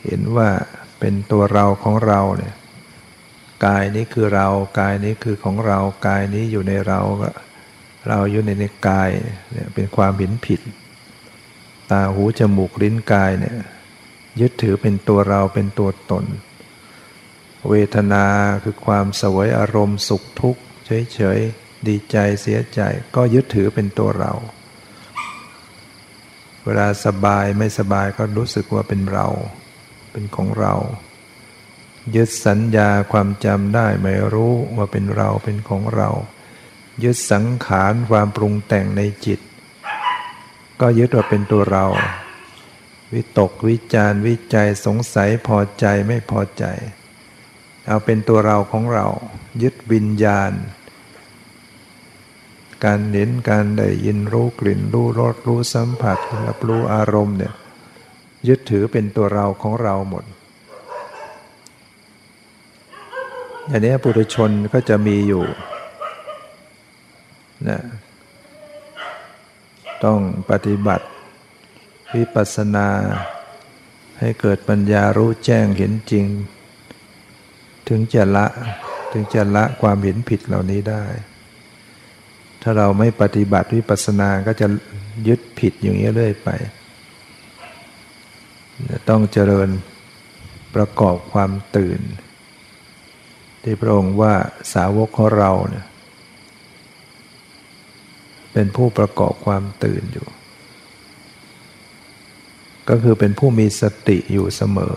[0.04, 0.48] เห็นว่า
[0.98, 2.54] เป็นตัวเราของเราเนี่ย
[3.66, 4.48] กายนี้คือเรา
[4.80, 7.00] กายนี้คือของเรา กายนี้อยู่ในเรา
[8.08, 9.08] เราอยู่ในในกาย
[9.52, 10.60] เนี่ยเป็นความเห็นผิด
[11.90, 13.56] ตาหูจมูกลิ้นกายเนี่ย
[14.40, 16.24] ยึดถือเป็นตัวเราเป็นตัวตน
[17.68, 18.26] เวทนา
[18.64, 20.62] คือความสวยอารมณ์สุขทุกข์
[21.14, 22.80] เฉยๆดีใจเสียใจ
[23.16, 24.32] ก็ยึดถือเป็นตัวเรา
[26.64, 29.26] เวลาสบายไม่สบายก็รู้สึกว่าเป็นเรา
[30.12, 30.74] เป็นของเรา
[32.14, 36.10] ยึดสัญญาความจำได้ไม่รู้ว่าเป็นเราเป็นของเรา
[37.02, 39.40] ยึดสังขารความปรุงแต่งในจิต
[40.80, 41.86] ก็ยึดว่าเป็นตัวเรา
[43.12, 46.64] วิตกวิจารวิจัยสงสัยพอใจไม่พอใจ
[47.86, 49.06] เอาเป็นตัวเราของเรา
[49.62, 50.52] ยึดวิญญาณ
[52.84, 57.54] การเห็นการได้ยินรู้กลิ่นรู้รสรู้สัมผัสรับรู้อารมณ์เนี่ย
[58.48, 60.24] ยึดถือเป็นตัวเราของเราหมด
[63.70, 65.44] อันนี้ปุถุชนก็จะมีอยู่
[67.68, 67.80] นะ
[70.04, 70.18] ต้อง
[70.50, 71.06] ปฏิบัติ
[72.16, 72.88] วิปัสสนา
[74.18, 76.26] ให้เกิดปัญญารู้แจ้งเห็นจริง
[77.88, 78.46] ถึงจะละ
[79.12, 81.04] ถึงจะละความเห็นผิดเหล่านี้ได้
[82.62, 84.66] ถ้าเราไม่ปฏิบัติวิปัสสนาก็จะ
[85.28, 86.48] ยึดผิดอย่างนี้เรื่อยไป
[89.08, 89.68] ต้องเจริญ
[90.74, 92.00] ประกอบความตื่น
[93.62, 94.34] ที่พระองค์ว่า
[94.74, 95.84] สาวกของเราเนี่ย
[98.60, 100.28] เป็นผู้ประกอบความตื่นอยู่
[102.88, 104.94] ก็คือเป็นผู้มีสติอยู่เสมอ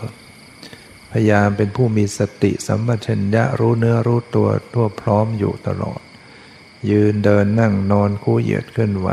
[1.10, 6.00] พยายามเป็นผู้มีสติสัมปชัญญะรู้เนื้อรู้ตัวทั่วพร้อมอยู่ตลอด
[6.90, 9.08] ยืนเดินนั่งนอนคู่เหยียดเคลื่อนไหว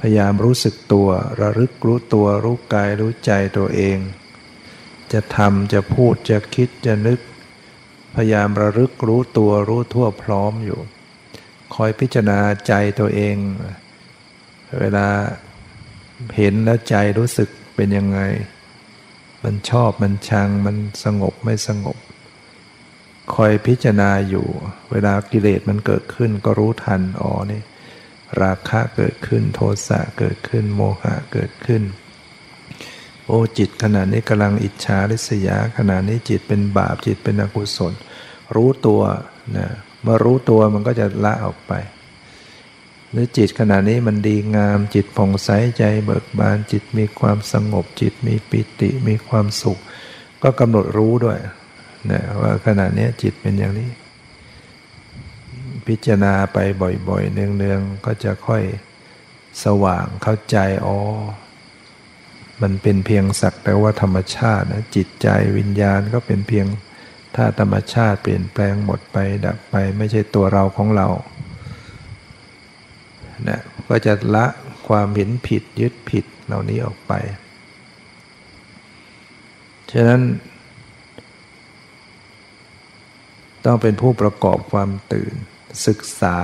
[0.00, 1.08] พยายามรู้สึกตัว
[1.40, 3.98] ระลึกรู้ตัวรู้กายรู้ใจตัวเอง
[5.12, 7.20] จะทำจะพูดจะคิดจะนึก
[8.14, 10.80] พยายามระลึกรู้ตัวรู้ทั่วพร้อมอยู่
[11.74, 13.36] คอยพิจารณาใจตัวเอง
[14.80, 15.08] เวลา
[16.36, 18.20] เห็นแล้วใจรู้สึกเป็นยังไง
[19.44, 21.98] มันชอบมันชังมันสงบไม่สงบ
[23.34, 24.46] คอยพิจารณาอยู่
[24.90, 27.62] เวลากิเลสมันเกิดขึ้นก็รู้ทันอ๋อนี่
[28.42, 31.82] ราคะเกิดขึ้นโทสะเกิดขึ้นโมหะเกิดขึ้น
[33.26, 37.92] โอ้จิตขณะนี้กำลังอิจฉาริษยาขณะนี้จิตเป็นบาปจิตเป็นอกุศล
[38.54, 39.02] รู้ตัว
[39.56, 39.68] นะ
[40.02, 41.72] เมื่อรู้ตัวมันก็จะละออกไป
[43.10, 49.78] หรือจิตขณะนี้มันดีงาม จิตผ่องใสใจเบิกบานจิตมีความสงบจิตมีปิติมีความสุข
[50.42, 51.38] ก็กำหนดรู้ด้วย
[52.10, 53.90] นะว่าขณะนี้จิตเป็นอย่างนี้
[55.86, 56.58] พิจารณาไป
[57.08, 58.62] บ่อยๆ เนืองๆ ก็จะค่อย
[59.64, 60.56] สว่างเข้าใจ
[60.86, 60.98] อ๋อ
[62.62, 66.66] มันเป็นเพียงสักแต่ว่าธรรมชาตินะจิตใจวิญญาณก็เป็นเพียง
[67.36, 71.06] ถ้าธรรมชาติเปลี่ยนแปลงหมดไปดับไปไม่ใช่ตัวเราของเรา
[73.48, 74.46] นะก็จะละ
[74.88, 77.12] ความเห็นผิดยึดผิดเหล่านี้ออกไป
[79.92, 80.20] ฉะนั้น
[83.64, 85.34] ต้องเป็นผู้ประกอบความตื่น
[85.86, 86.36] ศึกษา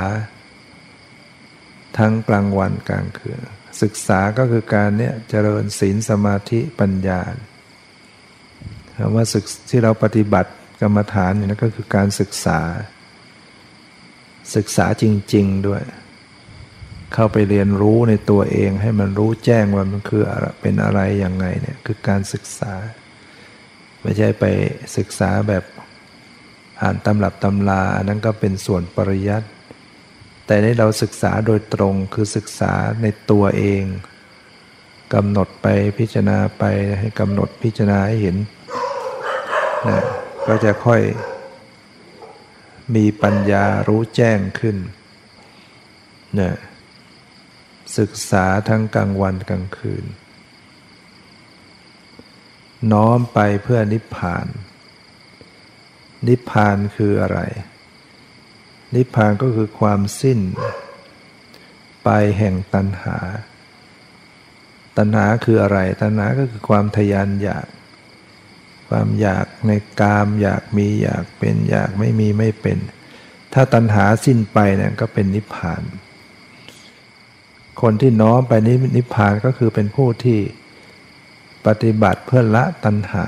[1.98, 3.38] ทั้งกลางวันกลางคืน
[3.82, 7.20] ศึกษาก็คือการเนี่ยเจริญศีลสมาธิปัญญา
[8.96, 12.60] คำว่าศึกที่เราปฏิบัติ กรรมฐานเนี่ยก็คือการศึกษา
[14.56, 15.82] ศึกษาจริง ๆด้วย
[17.14, 20.22] เข้าไปเรียนรู้ในตัวเองให้มันรู้แจ้งว่ามันคือ
[20.60, 22.72] เป็นอะไรอย่างไงเนี่ยคือการศึกษา
[24.02, 24.44] ไม่ใช่ไป
[24.96, 25.64] ศึกษาแบบ
[26.82, 29.48] อ่านตำรับตำราอันนั้นก็เป็นส่วนปริยัติ
[30.46, 33.82] แต่ในเราศึกษาโดยตรงคือศึกษาในตัวเอง
[35.14, 35.66] กำหนดไป
[35.98, 36.64] พิจารณาไป
[36.98, 38.36] ให้กำหนดพิจารณาให้เห็น
[39.88, 40.00] นะ
[40.48, 41.02] ก็จะค่อย
[42.94, 44.76] มีปัญญารู้แจ้งขึ้น
[46.40, 46.54] นะ
[47.98, 50.04] ศึกษาทั้งกลางวันกลางคืน
[52.92, 54.46] น้อมไปเพื่อนิพพาน
[56.28, 57.38] นิพพานคืออะไร
[58.94, 60.40] นิพพานก็คือความสิ้น
[62.04, 63.18] ไปแห่งตัณหา
[64.96, 67.66] ตัณหาคืออะไร ตัณหาก็คือความทยานอยาก
[68.88, 72.78] ความอยากในกาม อยากมีอยากเป็นอยากไม่มีไม่เป็น
[73.52, 75.82] ถ้าตัณหาสิ้นไปเนี่ยก็เป็นนิพพาน
[77.82, 80.40] คนที่น้อมไปนินิพพานก็คือเป็นผู้ที่
[81.66, 83.26] ปฏิบัติเพื่อละตัณหา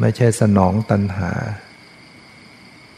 [0.00, 1.32] ไม่ใช่สนองตัณหา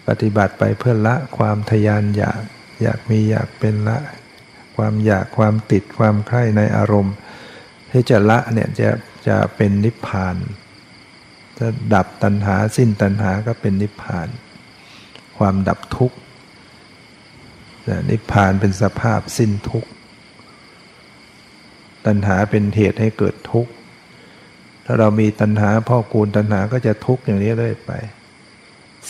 [0.09, 2.41] ปฏิบัติไปเพื่อละความทยานอยาก
[2.83, 3.99] อยากมีอยากเป็นละ
[4.77, 7.15] ความอยากความติดความใคร่ในอารมณ์
[7.91, 8.91] ที่จะละเนี่ยจะ
[9.29, 10.37] จะเป็นนิพพาน
[11.59, 14.29] จะดับตัณหาสิ้นตัณหาก็เป็นนิพพาน
[15.39, 16.17] ความดับทุกข์
[18.11, 19.91] นิพพานเป็นสภาพสิ้นทุกข์
[22.07, 23.73] ตัณหาเป็นเหตุให้เกิดทุกข์
[24.85, 27.93] ถ้าเรามีตัณหาพ่อคูณตัณหาก็จะทุกข์อย่างนี้เรื่อยไป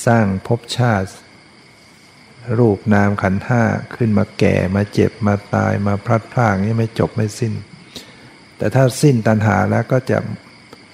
[0.06, 1.08] สร้างภพชาติ
[2.58, 3.62] รูปนามขันห้า
[3.96, 7.54] ขึ้นมาแก่มาเจ็บมาตายมาพลัดพรากนี่ไม่จบไม่สิ้น
[8.56, 10.18] แต่ถ้าสิ้นตัณหาแล้วก็จะ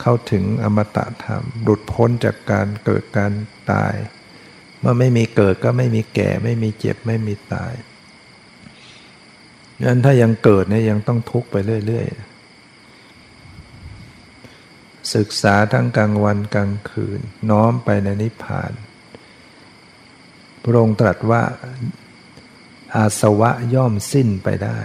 [0.07, 3.33] เข้าถึงอมตะธรรม หลุดพ้นจากการเกิดการ
[3.73, 3.95] ตาย
[4.81, 7.73] เมื่อไม่มีเกิดก็ไม่มีแก่ ไม่มีเจ็บไม่มีตาย
[9.85, 18.73] งั้นถ้ายังเกิดเนี่ยยังต้องทุกข์ไปเรื่อยๆ ศึกษาทั้งกลางวันกลางคืน น้อมไปในนิพพาน
[20.63, 21.43] พระองค์ตรัสว่า
[22.95, 24.79] อาสวะย่อมสิ้นไปได้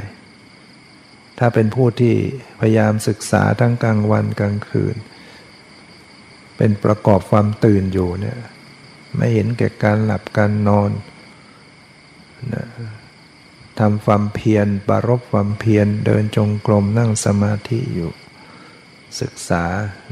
[1.39, 2.15] ถ้าเป็นผู้ที่
[2.59, 4.95] พยายามศึกษาทั้งกลางวันกลางคืน
[6.57, 8.37] เป็นประกอบความตื่นอยู่เนี่ย
[9.17, 10.91] ไม่เห็นแก่การหลับการนอน
[12.53, 12.65] นะ
[13.79, 18.11] ทำความเพียรบารบความเพียรเดินจงกรมนั่งสมาธิอยู่
[19.21, 19.63] ศึกษา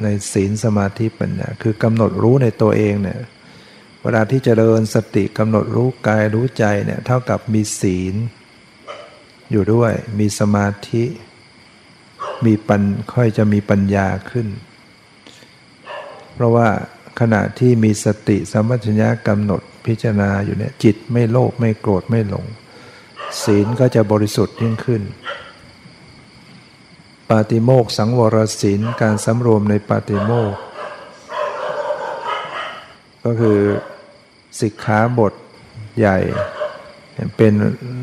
[0.02, 3.20] ในศีลสมาธิปัญญาคือกำหนดรู้ในตัวเองเนี่ย
[4.04, 8.16] เวลาที่จเจริญสติกำหนดรู้กายรู้ใจเนี่ยเท่ากับมีศีล
[9.52, 11.04] อยู่ด้วย มีสมาธิ
[12.46, 12.82] มีปัญ
[13.14, 14.48] ค่อยจะมีปัญญาขึ้น
[16.34, 16.68] เพราะว่า
[17.20, 22.46] ขณะที่มีสติสัมปชัญญะกำหนดพิจารณาอยู่เนี่ยจิตไม่โลภไม่โกรธไม่หลง
[23.44, 25.02] ศีลก็จะบริสุทธิ์ยิ่งขึ้น
[27.30, 30.54] ปาติโมกสังวรศีลการสำรวมในปาติโมก
[33.24, 33.60] ก็คือ
[34.60, 35.34] สิกขาบท
[36.00, 36.18] ใหญ่
[37.38, 37.54] เป็น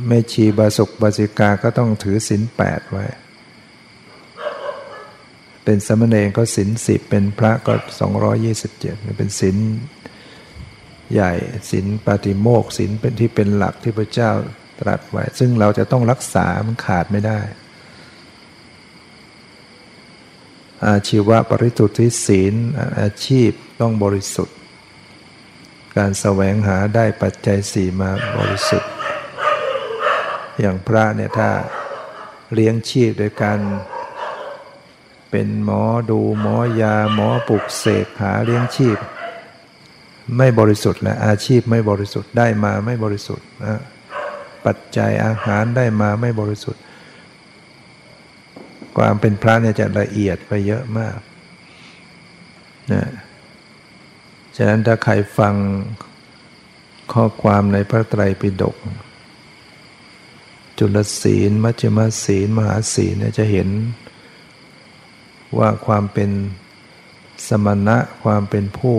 [0.09, 3.05] แม่ชีบาสุกบาสิกาก็ต้องถือศีลแปดไว้
[5.65, 9.57] เป็นสมณเณรก็ศินสิบเป็นพระก็สองร้อยี่สิบเจ็ดเป็นศิน
[11.13, 11.33] ใหญ่
[11.71, 14.31] ศินปาติโมกศินเป็นที่เป็นหลักที่พระเจ้า
[14.81, 17.41] ตรัสไว้ ซึ่งเราจะต้องรักษามันขาดไม่ได้
[20.87, 22.55] อาชีวะปริสุทธิศีล
[23.01, 23.51] อาชีพ
[23.81, 24.57] ต้องบริสุทธิ์
[25.97, 28.94] การแสวงหาได้ปัจจัยสี่มาบริสุทธิ์
[30.61, 31.51] อย่างพระเนี่ยถ้า
[32.55, 33.59] เลี้ยงชีพโดยการ
[35.31, 38.99] เป็นหมอดูหมอยาหมอปลุกเสกหาเลี้ยงชีพ
[40.39, 43.81] ไม่บริสุทธิ์และอาชีพไม่บริสุทธิ์ได้มาไม่บริสุทธิ์นะ
[44.67, 46.83] ปัจจัยอาหารได้มาไม่บริสุทธิ์
[48.99, 51.19] ความเป็นพระเนี่ยจะละเอียดไปเยอะมาก
[52.93, 53.05] นะ
[54.57, 55.55] ฉะนั้นถ้าใครฟัง
[57.13, 58.77] ข้อความในพระไตรปิฎก
[60.79, 63.69] จุลศีล มัจจมศีล มหาศีลเนี่ยจะเห็น
[65.59, 66.31] ว่าความเป็น
[67.49, 68.99] สมณะความเป็นผู้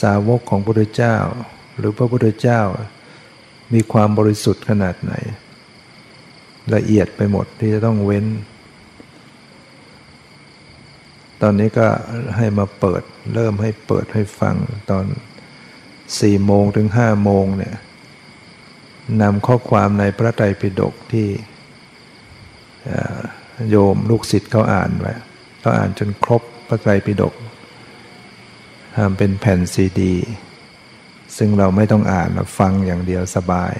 [0.00, 1.16] สาวกของพระพุทธเจ้า
[1.78, 2.60] หรือพระพุทธเจ้า
[3.74, 5.12] มีความบริสุทธิ์ขนาดไหน
[6.74, 8.26] ละเอียดไปหมดที่จะต้องเว้น
[11.42, 11.86] ตอนนี้ก็
[12.36, 13.02] ให้มาเปิด
[13.34, 14.56] เริ่มให้เปิดให้ฟัง
[14.90, 15.04] ตอน
[16.20, 17.76] สี่โมงถึงห้าโมงเนี่ย
[19.22, 21.28] นำข้อความในพระไตรปิฎกที่
[23.70, 25.14] โยมลูกศิษย์เขาอ่านไว้
[25.60, 27.34] เขาอ่านจนครบพระไตรปิฎก
[28.94, 30.14] ทำเป็นแผ่นซีดี
[31.36, 33.72] ซึ่งเราไม่ต้องอ่านเราฟังอย่างเดียวสบาย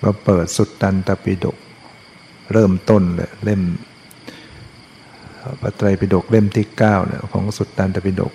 [0.00, 1.56] เราเปิดสุดตันตปิฎก
[2.52, 3.62] เริ่มต้นเลยเล่ม
[5.60, 8.32] พระไตรปิฎกเล่มที่เก้าเนี่ยของสุดตันตปิฎก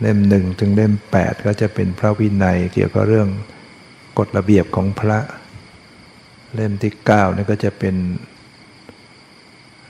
[0.00, 3.28] เล่มหนึ่งถึงเล่มแปดก็จะเป็นพระวินัยเกี่ยวกับเรื่อง
[4.18, 5.18] กฎระเบียบของพระ
[6.54, 7.96] เล่มที่เก้านี่ก็จะเป็น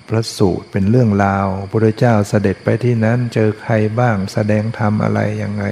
[0.09, 5.65] พระสูตรเป็นเรื่องราวพระเจ้าเสด็จไปที่นั้นเจอใครบ้างแสดงธรรมอะไรยังไง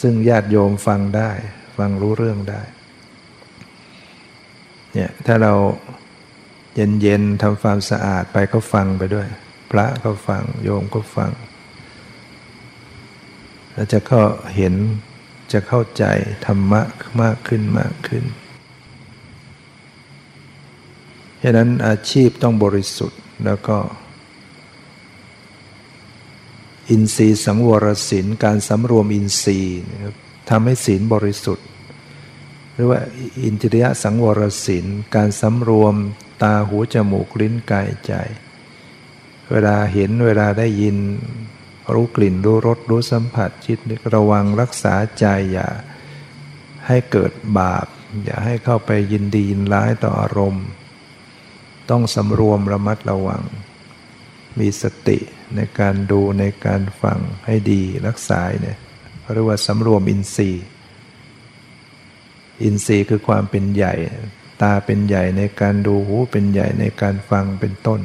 [0.00, 1.30] ซึ่งญาติโยมฟังได้
[1.78, 2.62] ฟังรู้เรื่องได้
[4.92, 5.54] เนี่ยถ้าเรา
[6.74, 9.28] เย็นๆทำความสะอาดไปก็ฟังไปด้วย
[9.70, 11.30] พระก็ฟังโยมก็ฟัง
[13.80, 14.22] เราจะก็
[14.56, 14.74] เห็น
[15.52, 16.04] จะเข้าใจ
[16.46, 16.82] ธรรมะ
[17.22, 18.24] มากขึ้นมากขึ้น
[21.42, 23.78] ฉะนั้นอาชีพต้องบริสุทธิ์แล้วก็
[26.90, 29.80] อินทรีย์สังวรศีลการสำรวมอินทรีย์
[30.50, 31.66] ทำให้ศีลบริสุทธิ์
[32.72, 33.00] หรือว่า
[33.42, 35.94] อินทรียสังวรศีลการสำรวม
[36.42, 38.12] ตาหูจมูกลิ้นกายใจ
[39.50, 40.98] เวลาเห็นเวลาได้ยิน
[41.94, 43.78] รู้กลิ่นรู้รสรู้สัมผัสจิต
[44.14, 45.68] ระวังรักษาใจอย่า
[46.86, 47.86] ให้เกิดบาป
[48.24, 50.66] อย่าให้เข้าไปยินดียินร้ายต่ออารมณ์
[51.90, 53.42] ต้องสำรวมระมัดระวัง
[54.58, 55.18] มีสติ
[55.56, 58.78] ในการดูในการฟังให้ดีรักษาเนี่ย
[59.34, 60.64] เรียกว่าสำรวมอินทรีย์
[62.62, 63.94] อินทรีย์คือความเป็นใหญ่
[64.62, 68.00] ตาเป็นใหญ่ในการดูหูเป็นใหญ่ในการฟังเป็นต้น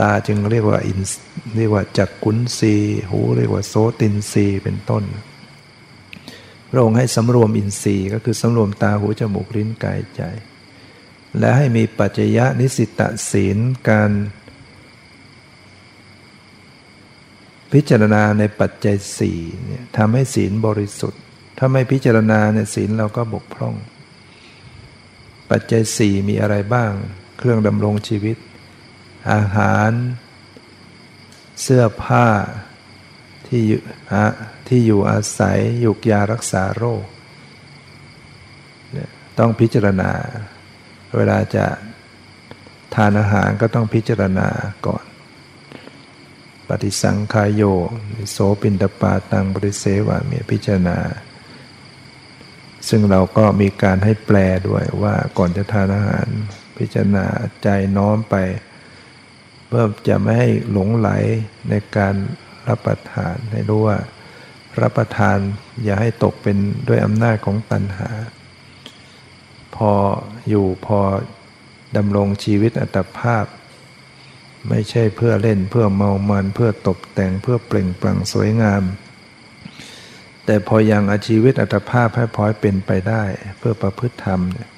[0.00, 1.00] ตาจึงเรียกว่าอิน
[1.56, 2.74] เรียกว่าจักกุนซี
[3.10, 5.04] หูเรียกว่าโซตินซีเป็นต้น
[6.70, 10.22] พระองค์ให้สำรวมอินทรีย์ก็คือสำรวมตาหูจมูกลิ้นกายใจ
[11.38, 14.10] และให้มีปัจจยะนิสิตศีลการ
[17.72, 21.22] พิจารณาในปัจจัยสี่เนี่ยทำให้ศีลบริสุทธิ์
[21.58, 23.74] ถ้าไม่พิจารณาในศีลเราก็บกพร่อง
[25.50, 26.92] ปัจจัยสี่มีอะไรบ้าง
[27.38, 28.36] เครื่องดำรงชีวิต
[29.30, 29.90] อาหาร
[31.62, 32.26] เสื้อผ้า
[33.46, 33.80] ที่อยู่
[34.68, 37.04] ที่อยู่อาศัยยุกยารักษาโรค
[39.38, 40.12] ต้องพิจารณา
[41.16, 41.66] เวลาจะ
[42.94, 44.48] ทานอาหารก็ต้องพิจารณา
[44.86, 45.04] ก่อน
[46.68, 47.62] ปฏิสังขายโย
[48.30, 50.98] โสปินตปาตังบริเสวามีพิจารณา
[52.88, 54.36] ซึ่งเราก็มีการให้แปล
[54.68, 56.26] ด้วยว่าก่อนจะทานอาหาร
[56.78, 57.26] พิจารณา
[57.62, 58.34] ใจน้อมไป
[59.72, 61.10] เพื่อจะไม่ให้หลงไหล
[61.70, 62.14] ในการ
[62.68, 63.98] รับประทานให้รู้ว่า
[64.82, 65.38] รับประทาน
[65.84, 66.56] อย่าให้ตกเป็น
[66.88, 68.10] ด้วยอำนาจของตัณหา
[69.76, 69.92] พอ
[70.48, 71.00] อยู่พอ
[71.96, 73.44] ดำรงชีวิตอัตภาพ
[74.68, 78.82] ไม่ใช่เพื่อเล่นเพื่อเมามันเพื่อตกแต่งเพื่อเปล่งปลั่งสวยงาม
[80.46, 83.22] แต่พอยังอาชีวิตอัตภาพให้พอยเป็นไปได้
[83.58, 84.70] เพื่อประพฤติธรรมเนี่ย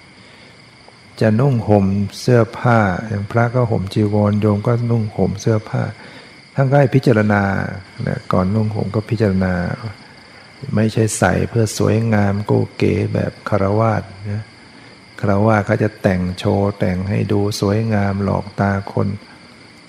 [1.21, 1.87] จะนุ่งห่ม
[2.21, 5.83] เสื้อผ้าอย่างพระก็ห่มจีวรโยมก็นุ่งห่มเสื้อผ้า
[6.55, 7.43] ทั้งก็ให้พิจารณา
[8.33, 9.55] ก่อนนุ่งห่มก็พิจารณา
[10.75, 14.03] ไม่ใช่ใส่เพื่อสวยงามโกเก๋แบบคารวาส
[14.33, 14.45] นะ
[15.21, 19.09] คารวาสเขาจะแต่งโชว์แต่งให้ดูสวยงามหลอกตาคน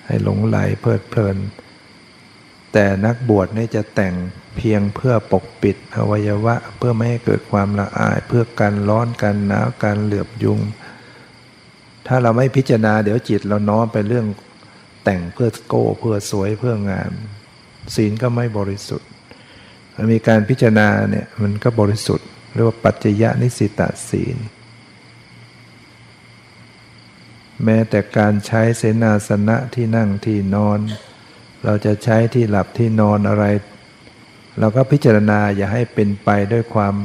[0.06, 1.38] ให้หลงไหลเพลิดเพลิน
[2.74, 4.14] แต่นักบวชนี่จะแต่ง
[4.56, 10.60] เพียงเพื่อปกปิดอวัยวะ เพื่อไม่ให้เกิดความละอาย เพื่อการร้อนการหนาวการเหลือบยุง
[12.08, 14.26] ถ้าเราไม่พิจารณาเดี๋ยวจิตเราน้อมไปเรื่อง
[15.03, 17.12] แต่งเพื่อโก้ เพื่อสวยเพื่องาม
[17.95, 19.10] ศีลก็ไม่บริสุทธิ์
[19.95, 24.38] มันมีการพิจารณาเนี่ยมันก็บริสุทธิ์เรียกว่าปัจจยะนิสิตาศีล
[27.64, 30.80] แม้แต่การใช้เสนาสนะที่นั่งที่นอน
[31.66, 33.45] เราจะใช้ที่หลับที่นอนอะไร
[34.60, 36.95] เราก็พิจารณาอย่าให้เป็นไปด้วยความ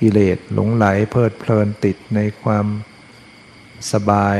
[0.00, 2.66] กิเลสหลงไหลเพลิดเพลินติดในความ
[3.92, 4.38] สบาย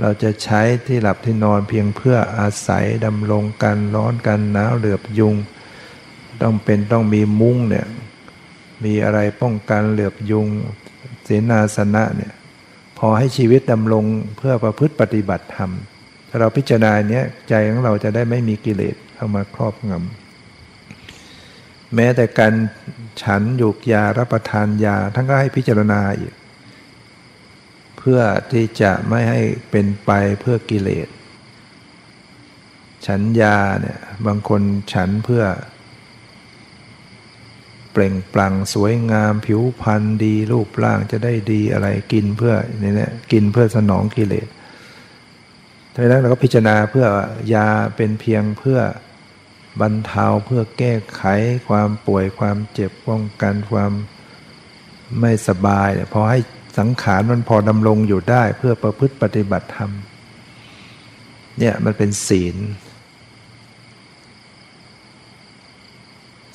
[0.00, 5.34] เราจะใช้ที่หลับที่นอนเพียงเพื่ออาศัยดำรงกันร้อนกันหนาวเหลือบยุง
[6.42, 7.86] ต้องเป็นต้องมีมุ้งเนี่ย
[8.84, 10.46] มีอะไรป้องกันเหลือบยุง
[11.24, 12.34] เสนาสนะเนี่ย
[12.98, 14.04] พอให้ชีวิตดำรง
[14.36, 15.70] เพื่อประพฤติปฏิบัติธรรม
[16.28, 20.29] ถ้าเราพิจารณาเนี้ยใจของเราจะได้ไม่มีกิเลสเข้ามาครอบงำ
[21.94, 22.54] แม้แต่การ
[23.22, 26.34] ฉันหยุกยารับประทานยาท่านก็ให้พิจารณาอีก
[27.98, 28.20] เพื่อ
[28.52, 30.10] ที่จะไม่ให้เป็นไป
[30.40, 31.08] เพื่อกิเลส
[33.06, 34.62] ฉันยาเนี่ยบางคน
[34.92, 35.44] ฉันเพื่อ
[37.92, 44.48] เปล่งปลั่งสวยงามผิวพรรณดีรูปร่างจะได้ดีอะไรกินเพื่อเนี่ยกินเพื่อสนองกิเลส
[45.94, 47.06] ดังนั้นเราก็พิจารณาเพื่อ
[47.54, 48.78] ยาเป็นเพียงเพื่อ
[49.80, 51.22] บรรเทาเพื่อแก้ไข
[51.68, 53.92] ความป่วยความเจ็บป้องกันความ
[55.20, 56.38] ไม่สบายพอให้
[56.78, 59.90] สังขารมันพอดำรงอยู่ได้เพื่อประพฤติปฏิบัติธรรม
[61.58, 62.56] เนี่ยมันเป็นศีล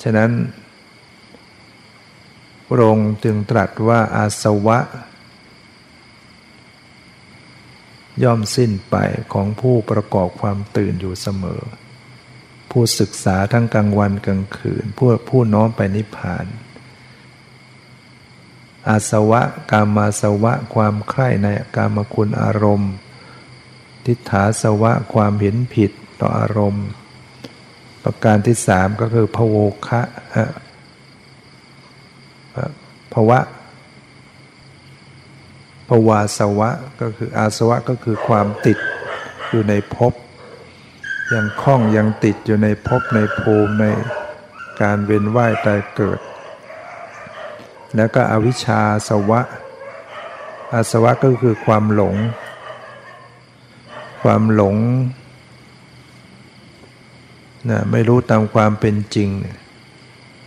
[0.02, 0.30] ฉะนั้น
[2.68, 4.78] พระองค์จึงตรัสว่าอาสวะ
[8.24, 8.96] ย่อมสิ้นไป
[9.32, 11.62] ของผู้ประกอบความตื่นอยู่เสมอ
[12.78, 16.46] ผู้ศึกษาทั้งกลางวันกลางคืนผู้ผู้น้อมไปนิพพาน
[18.88, 22.92] อาสวะกามาสวะความใคร่ในกามคุณอารมณ์
[24.06, 26.86] ทิฏฐาสวะความเห็นผิดต่ออารมณ์
[28.02, 29.56] ประการที่สามก็คือพโว
[29.86, 30.00] คะ
[33.12, 33.40] ภวะ
[35.88, 36.70] ภวาสวะ
[37.00, 38.78] ก็คืออาสวะก็คือความติด
[39.50, 40.14] อยู่ในภพ
[41.34, 43.84] ยังคล้องยังติดอยู่ในภพในภูมิใน
[44.82, 46.20] การเวียนว่ายตายเกิด
[47.96, 49.40] แล้วก็อวิชชาสวะ
[50.72, 52.16] อาสวะก็คือความหลง
[54.22, 54.76] ความหลง
[57.70, 59.30] นะไม่รู้ตามความเป็นจริง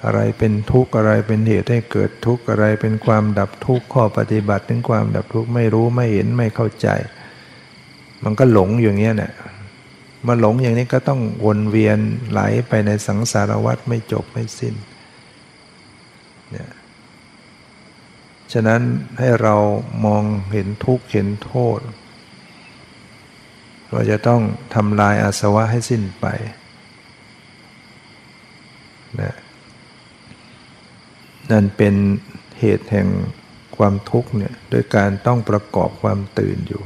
[0.06, 6.88] อะไรเป็นทุกข์อะไรเป็นเหตุให้เกิดทุกข์อะไรเป็นความดับทุกข์ข้อปฏิบัติถึงความดับทุกข์ไม่รู้ไม่เห็นไม่เข้าใจ
[8.24, 9.32] มันก็หลงอย่างเงี้ยเนี่ย
[10.28, 12.00] มาหลงอย่างนี้ก็ต้องวนเวียน
[12.30, 14.76] ไหลไปในสังสารวัฏไม่จบไม่สิ้น
[16.52, 16.72] เนี่ย
[18.54, 18.82] ฉะนั้น
[19.20, 19.56] ให้เรา
[20.06, 21.80] มองเห็นทุกข์เห็นโทษ
[23.92, 24.42] เราจะต้อง
[24.76, 26.26] ทำลายอาสวะให้สิ้นไป
[29.22, 29.36] นะ
[31.52, 31.96] นั่นเป็น
[32.60, 33.08] เหตุแห่ง
[33.78, 36.84] ความทุกข์เนี่ยด้วยการต้องประกอบความตื่นอยู่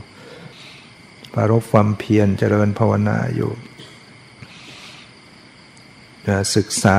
[1.34, 3.52] ปารบความเพียรเจริญภาวนาอยู่
[6.56, 6.98] ศึกษา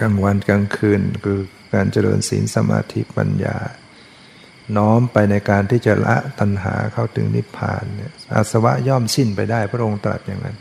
[0.00, 1.40] กลางวันกลางคืนคือ
[1.74, 3.56] การเจริญศีลสมาธิปัญญา
[4.76, 10.56] น้อมไปในการที่จะละตัณหาเข้าถึงนิพพานเนี่ยอาสวะย่อมสิ้นไปได้พระองค์ตรัสอย่างนั้น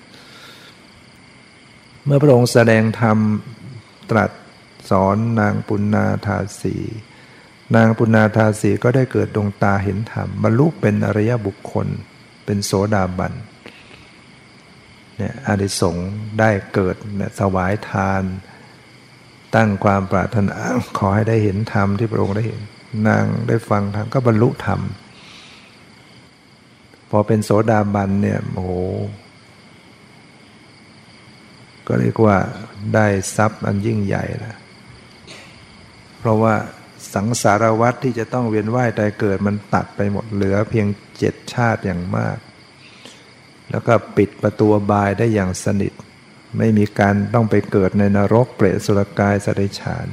[2.06, 3.18] เมื่อพระองค์แสดงธรรม
[4.12, 4.32] ตรัส
[4.90, 6.76] สอนนางปุณาทาสี
[7.76, 11.88] นางปุณาทาสีก็ได้เกิดดวงตาเห็นธรรมบรรลุเป็นอริยบุคคล
[12.46, 13.34] เป็นโสดาบัน
[15.18, 15.96] เนี่ยอาดิสง
[16.40, 18.24] ได้เกิดเนี่ยสวายทาน
[19.56, 20.56] ตั้งความปรารถนา
[20.98, 22.62] ขอให้ได้เห็นธรรมที่พระองค์ได้เห็น
[23.08, 24.82] นางได้ฟังธรรมก็บรรลุธรรม
[27.10, 28.74] พอเป็นโสดาบันเนี่ยโอ้โห
[31.88, 32.38] ก็เรียกว่า
[32.94, 34.58] ได้ทรัพย์อันยิ่งใหญ่ล้ว
[36.20, 36.56] เพราะว่า
[37.16, 40.88] สังสารวัตที่จะต้องเวียนว่ายตายเกิดมันตัดไปหมดเหลือเพียง
[41.20, 42.38] เจ็ดชาติอย่างมาก
[43.72, 45.94] แล้วก็ปิดประตูบายได้อย่างสนิท
[46.58, 50.08] ไม่มีการต้องไปเกิดในนรกเปรตสุรกายสัตว์ฉาน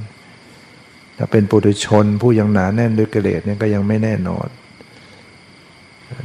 [1.17, 4.49] ถ้าเป็นปุถุชนผู้ยังหนาแน่นด้วยกิเลสเนี่ยก็ยังไม่แน่นอน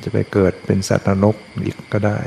[0.03, 2.19] จะไปเกิดเป็นสัตว์นรกอีกก็ได้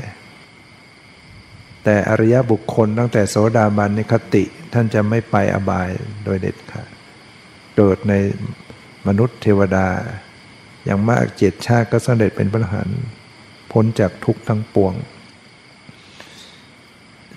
[1.83, 4.43] แต่อริยบุคคลตั้งแต่โสดาบันในคติ
[4.73, 5.89] ท่านจะไม่ไปอบาย
[6.25, 6.89] โดยเด็ดขาด
[7.81, 8.15] เกิดใน
[9.07, 9.87] มนุษย์เทวดา
[10.85, 12.89] อย่างมากเจ็ดชาติก็สำเร็จเป็นพระหัน
[13.71, 14.93] พ้นจากทุกข์ทั้งปวง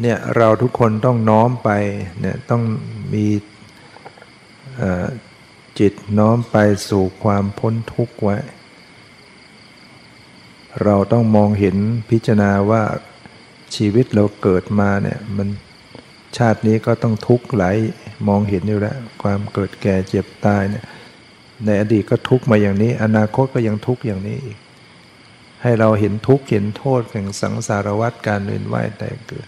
[0.00, 1.70] เนี่ยเราทุกคนต้องน้อมไป
[2.20, 2.62] เนี่ยต้อง
[3.14, 3.26] มี
[5.78, 6.56] จิตน้อมไป
[6.88, 8.36] สู่ความพ้นทุกข์ไว้
[10.84, 11.76] เราต้องมองเห็น
[12.10, 12.82] พิจารณาว่า
[13.76, 15.48] ชีวิตเราเกิดมาเนี่ยมัน
[16.38, 17.64] ชาตินี้ก็ต้องทุกข์ไหล
[18.28, 20.84] มองเห็นอยู่แล้ว ความเกิดแก่เจ็บตายเนี่ย
[21.64, 24.58] ในอดีตก็ทุกข์มาอย่างนี้ อนาคตก็ยังทุกข์อย่างนี้อีก
[25.62, 29.46] ให้เราเห็นทุกข์เห็นโทษแห่งสังสารวัฏการเวียนว่ายแต่เกิด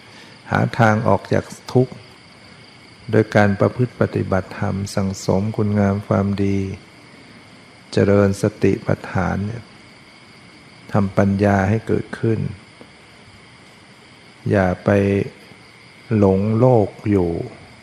[0.50, 1.92] หาทางออกจากทุกข์
[3.10, 6.58] โดยการประพฤติปฏิบัติธรรม สั่งสมคุณงามความดี
[7.92, 9.62] เจริญสติปัฏฐานเนี่ย
[10.92, 12.38] ทำปัญญาให้เกิดขึ้น
[14.50, 14.90] อย่าไป
[16.18, 17.30] หลงโลกอยู่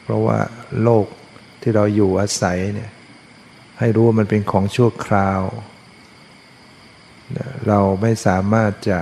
[0.03, 0.39] เพราะว่า
[0.84, 1.05] โลก
[1.61, 2.91] ที่เราอยู่อาศัยเนี่ย
[3.80, 5.41] ให้รู้ว่ามันเป็นของชั่วคราว
[7.67, 8.99] เราไม่สามารถจะ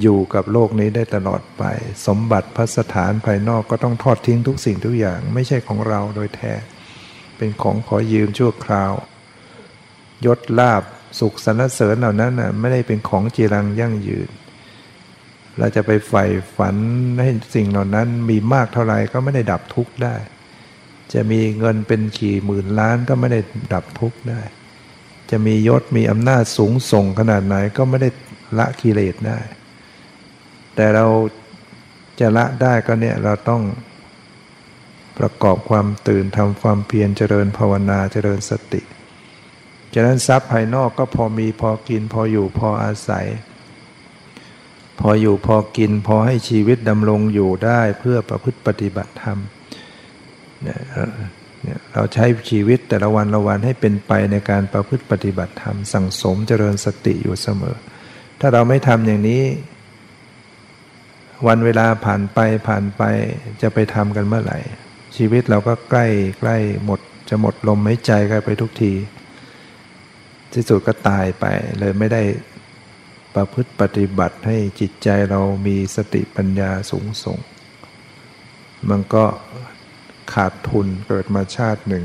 [0.00, 1.62] อยู่กับโลกนี้ได้ตลอดไป
[2.06, 6.52] สมบัติพัสถานภายนอกก็ต้องทอดทิ้งทุกสิ่งทุกอย่าง ไม่ใช่ของเราโดยแท้
[7.36, 8.92] เป็นของขอยืมชั่วคราว
[10.26, 10.82] ยศลาบ
[11.18, 14.28] สุขสรรเสริญเหล่านั้นน่ะไม่ได้เป็นของจีรังยั่งยืน
[15.60, 16.24] เราจะไปใฝ่
[16.56, 16.76] ฝัน
[17.22, 20.14] ให้สิ่งเหล่านั้นมีมากเท่าไหร่ก็ไม่ได้ดับทุกข์ได้
[21.12, 23.40] จะมีเงินเป็นขี่หมื่นล้านก็ไม่ได้
[23.72, 24.42] ดับทุกข์ได้
[25.30, 28.08] จะมียศมีอำนาจสูงส่งขนาดไหนก็ไม่ได้
[28.58, 29.38] ละกิเลสได้
[30.74, 31.06] แต่เรา
[32.20, 33.62] จะละได้ก็เนี่ยเราต้อง
[35.18, 38.82] ประกอบความตื่นทำความเพียรเจริญภาวนาเจริญสติ
[39.92, 43.26] จากนั้นทรัพย์ภายนอกก็พอมีพอกินพออยู่พออาศัย
[45.00, 49.38] พออยู่พอกินพอให้ชีวิตดำรงอยู่ได้เพื่อประพฤติปฏิบัติธรรม
[50.62, 50.80] เนี่ย
[51.92, 57.76] เราใช้ชีวิตแต่ละวันละวันให้เป็นไปในการประพฤติปฏิบัติธรรมสั่งสมเจริญสติอยู่เสมอ
[58.40, 59.42] ถ้าเราไม่ทำอย่างนี้
[61.46, 62.38] วันเวลาผ่านไป
[62.68, 63.02] ผ่านไป
[63.62, 64.58] จะไปทำกันเมื่อไหร่
[65.16, 66.06] ชีวิตเราก็ใกล้
[66.40, 68.92] ใกล้หมด จะหมดลมหายใจกันไปทุกที
[70.52, 71.44] ที่สุดก็ตายไป
[71.78, 72.22] เลยไม่ได้
[73.34, 77.38] ประพฤติปฏิบัติให้จิตใจเรามีสติปัญญาสูงส่ง
[78.90, 79.24] มันก็
[80.32, 82.04] ขาดทุนเกิดมาชาติหนึ่ง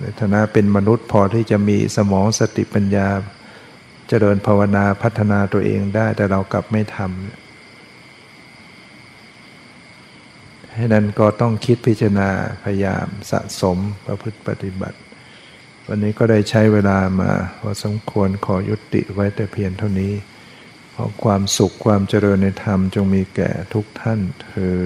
[0.00, 3.20] ในฐานะเป็นมนุษย์พอที่จะมีสมองสติปัญญาจ
[4.08, 7.08] เจริญภาวนาพัฒนาตัวเองได้แต่เรากลับไม่ทำ
[10.74, 12.28] ให้นั้นก็ต้องคิดพิจารณา
[12.64, 14.98] พยายามสะสมประพฤติปฏิบัติ
[15.92, 17.30] วันนี้ก็ได้ใช้เวลามา
[17.60, 20.12] พอสมควรขอยุติไว้แต่เพียงเท่านี้
[20.94, 24.78] ขอความสุขความเจริญในธรรมจงมีแก่ทุกท่านเทอ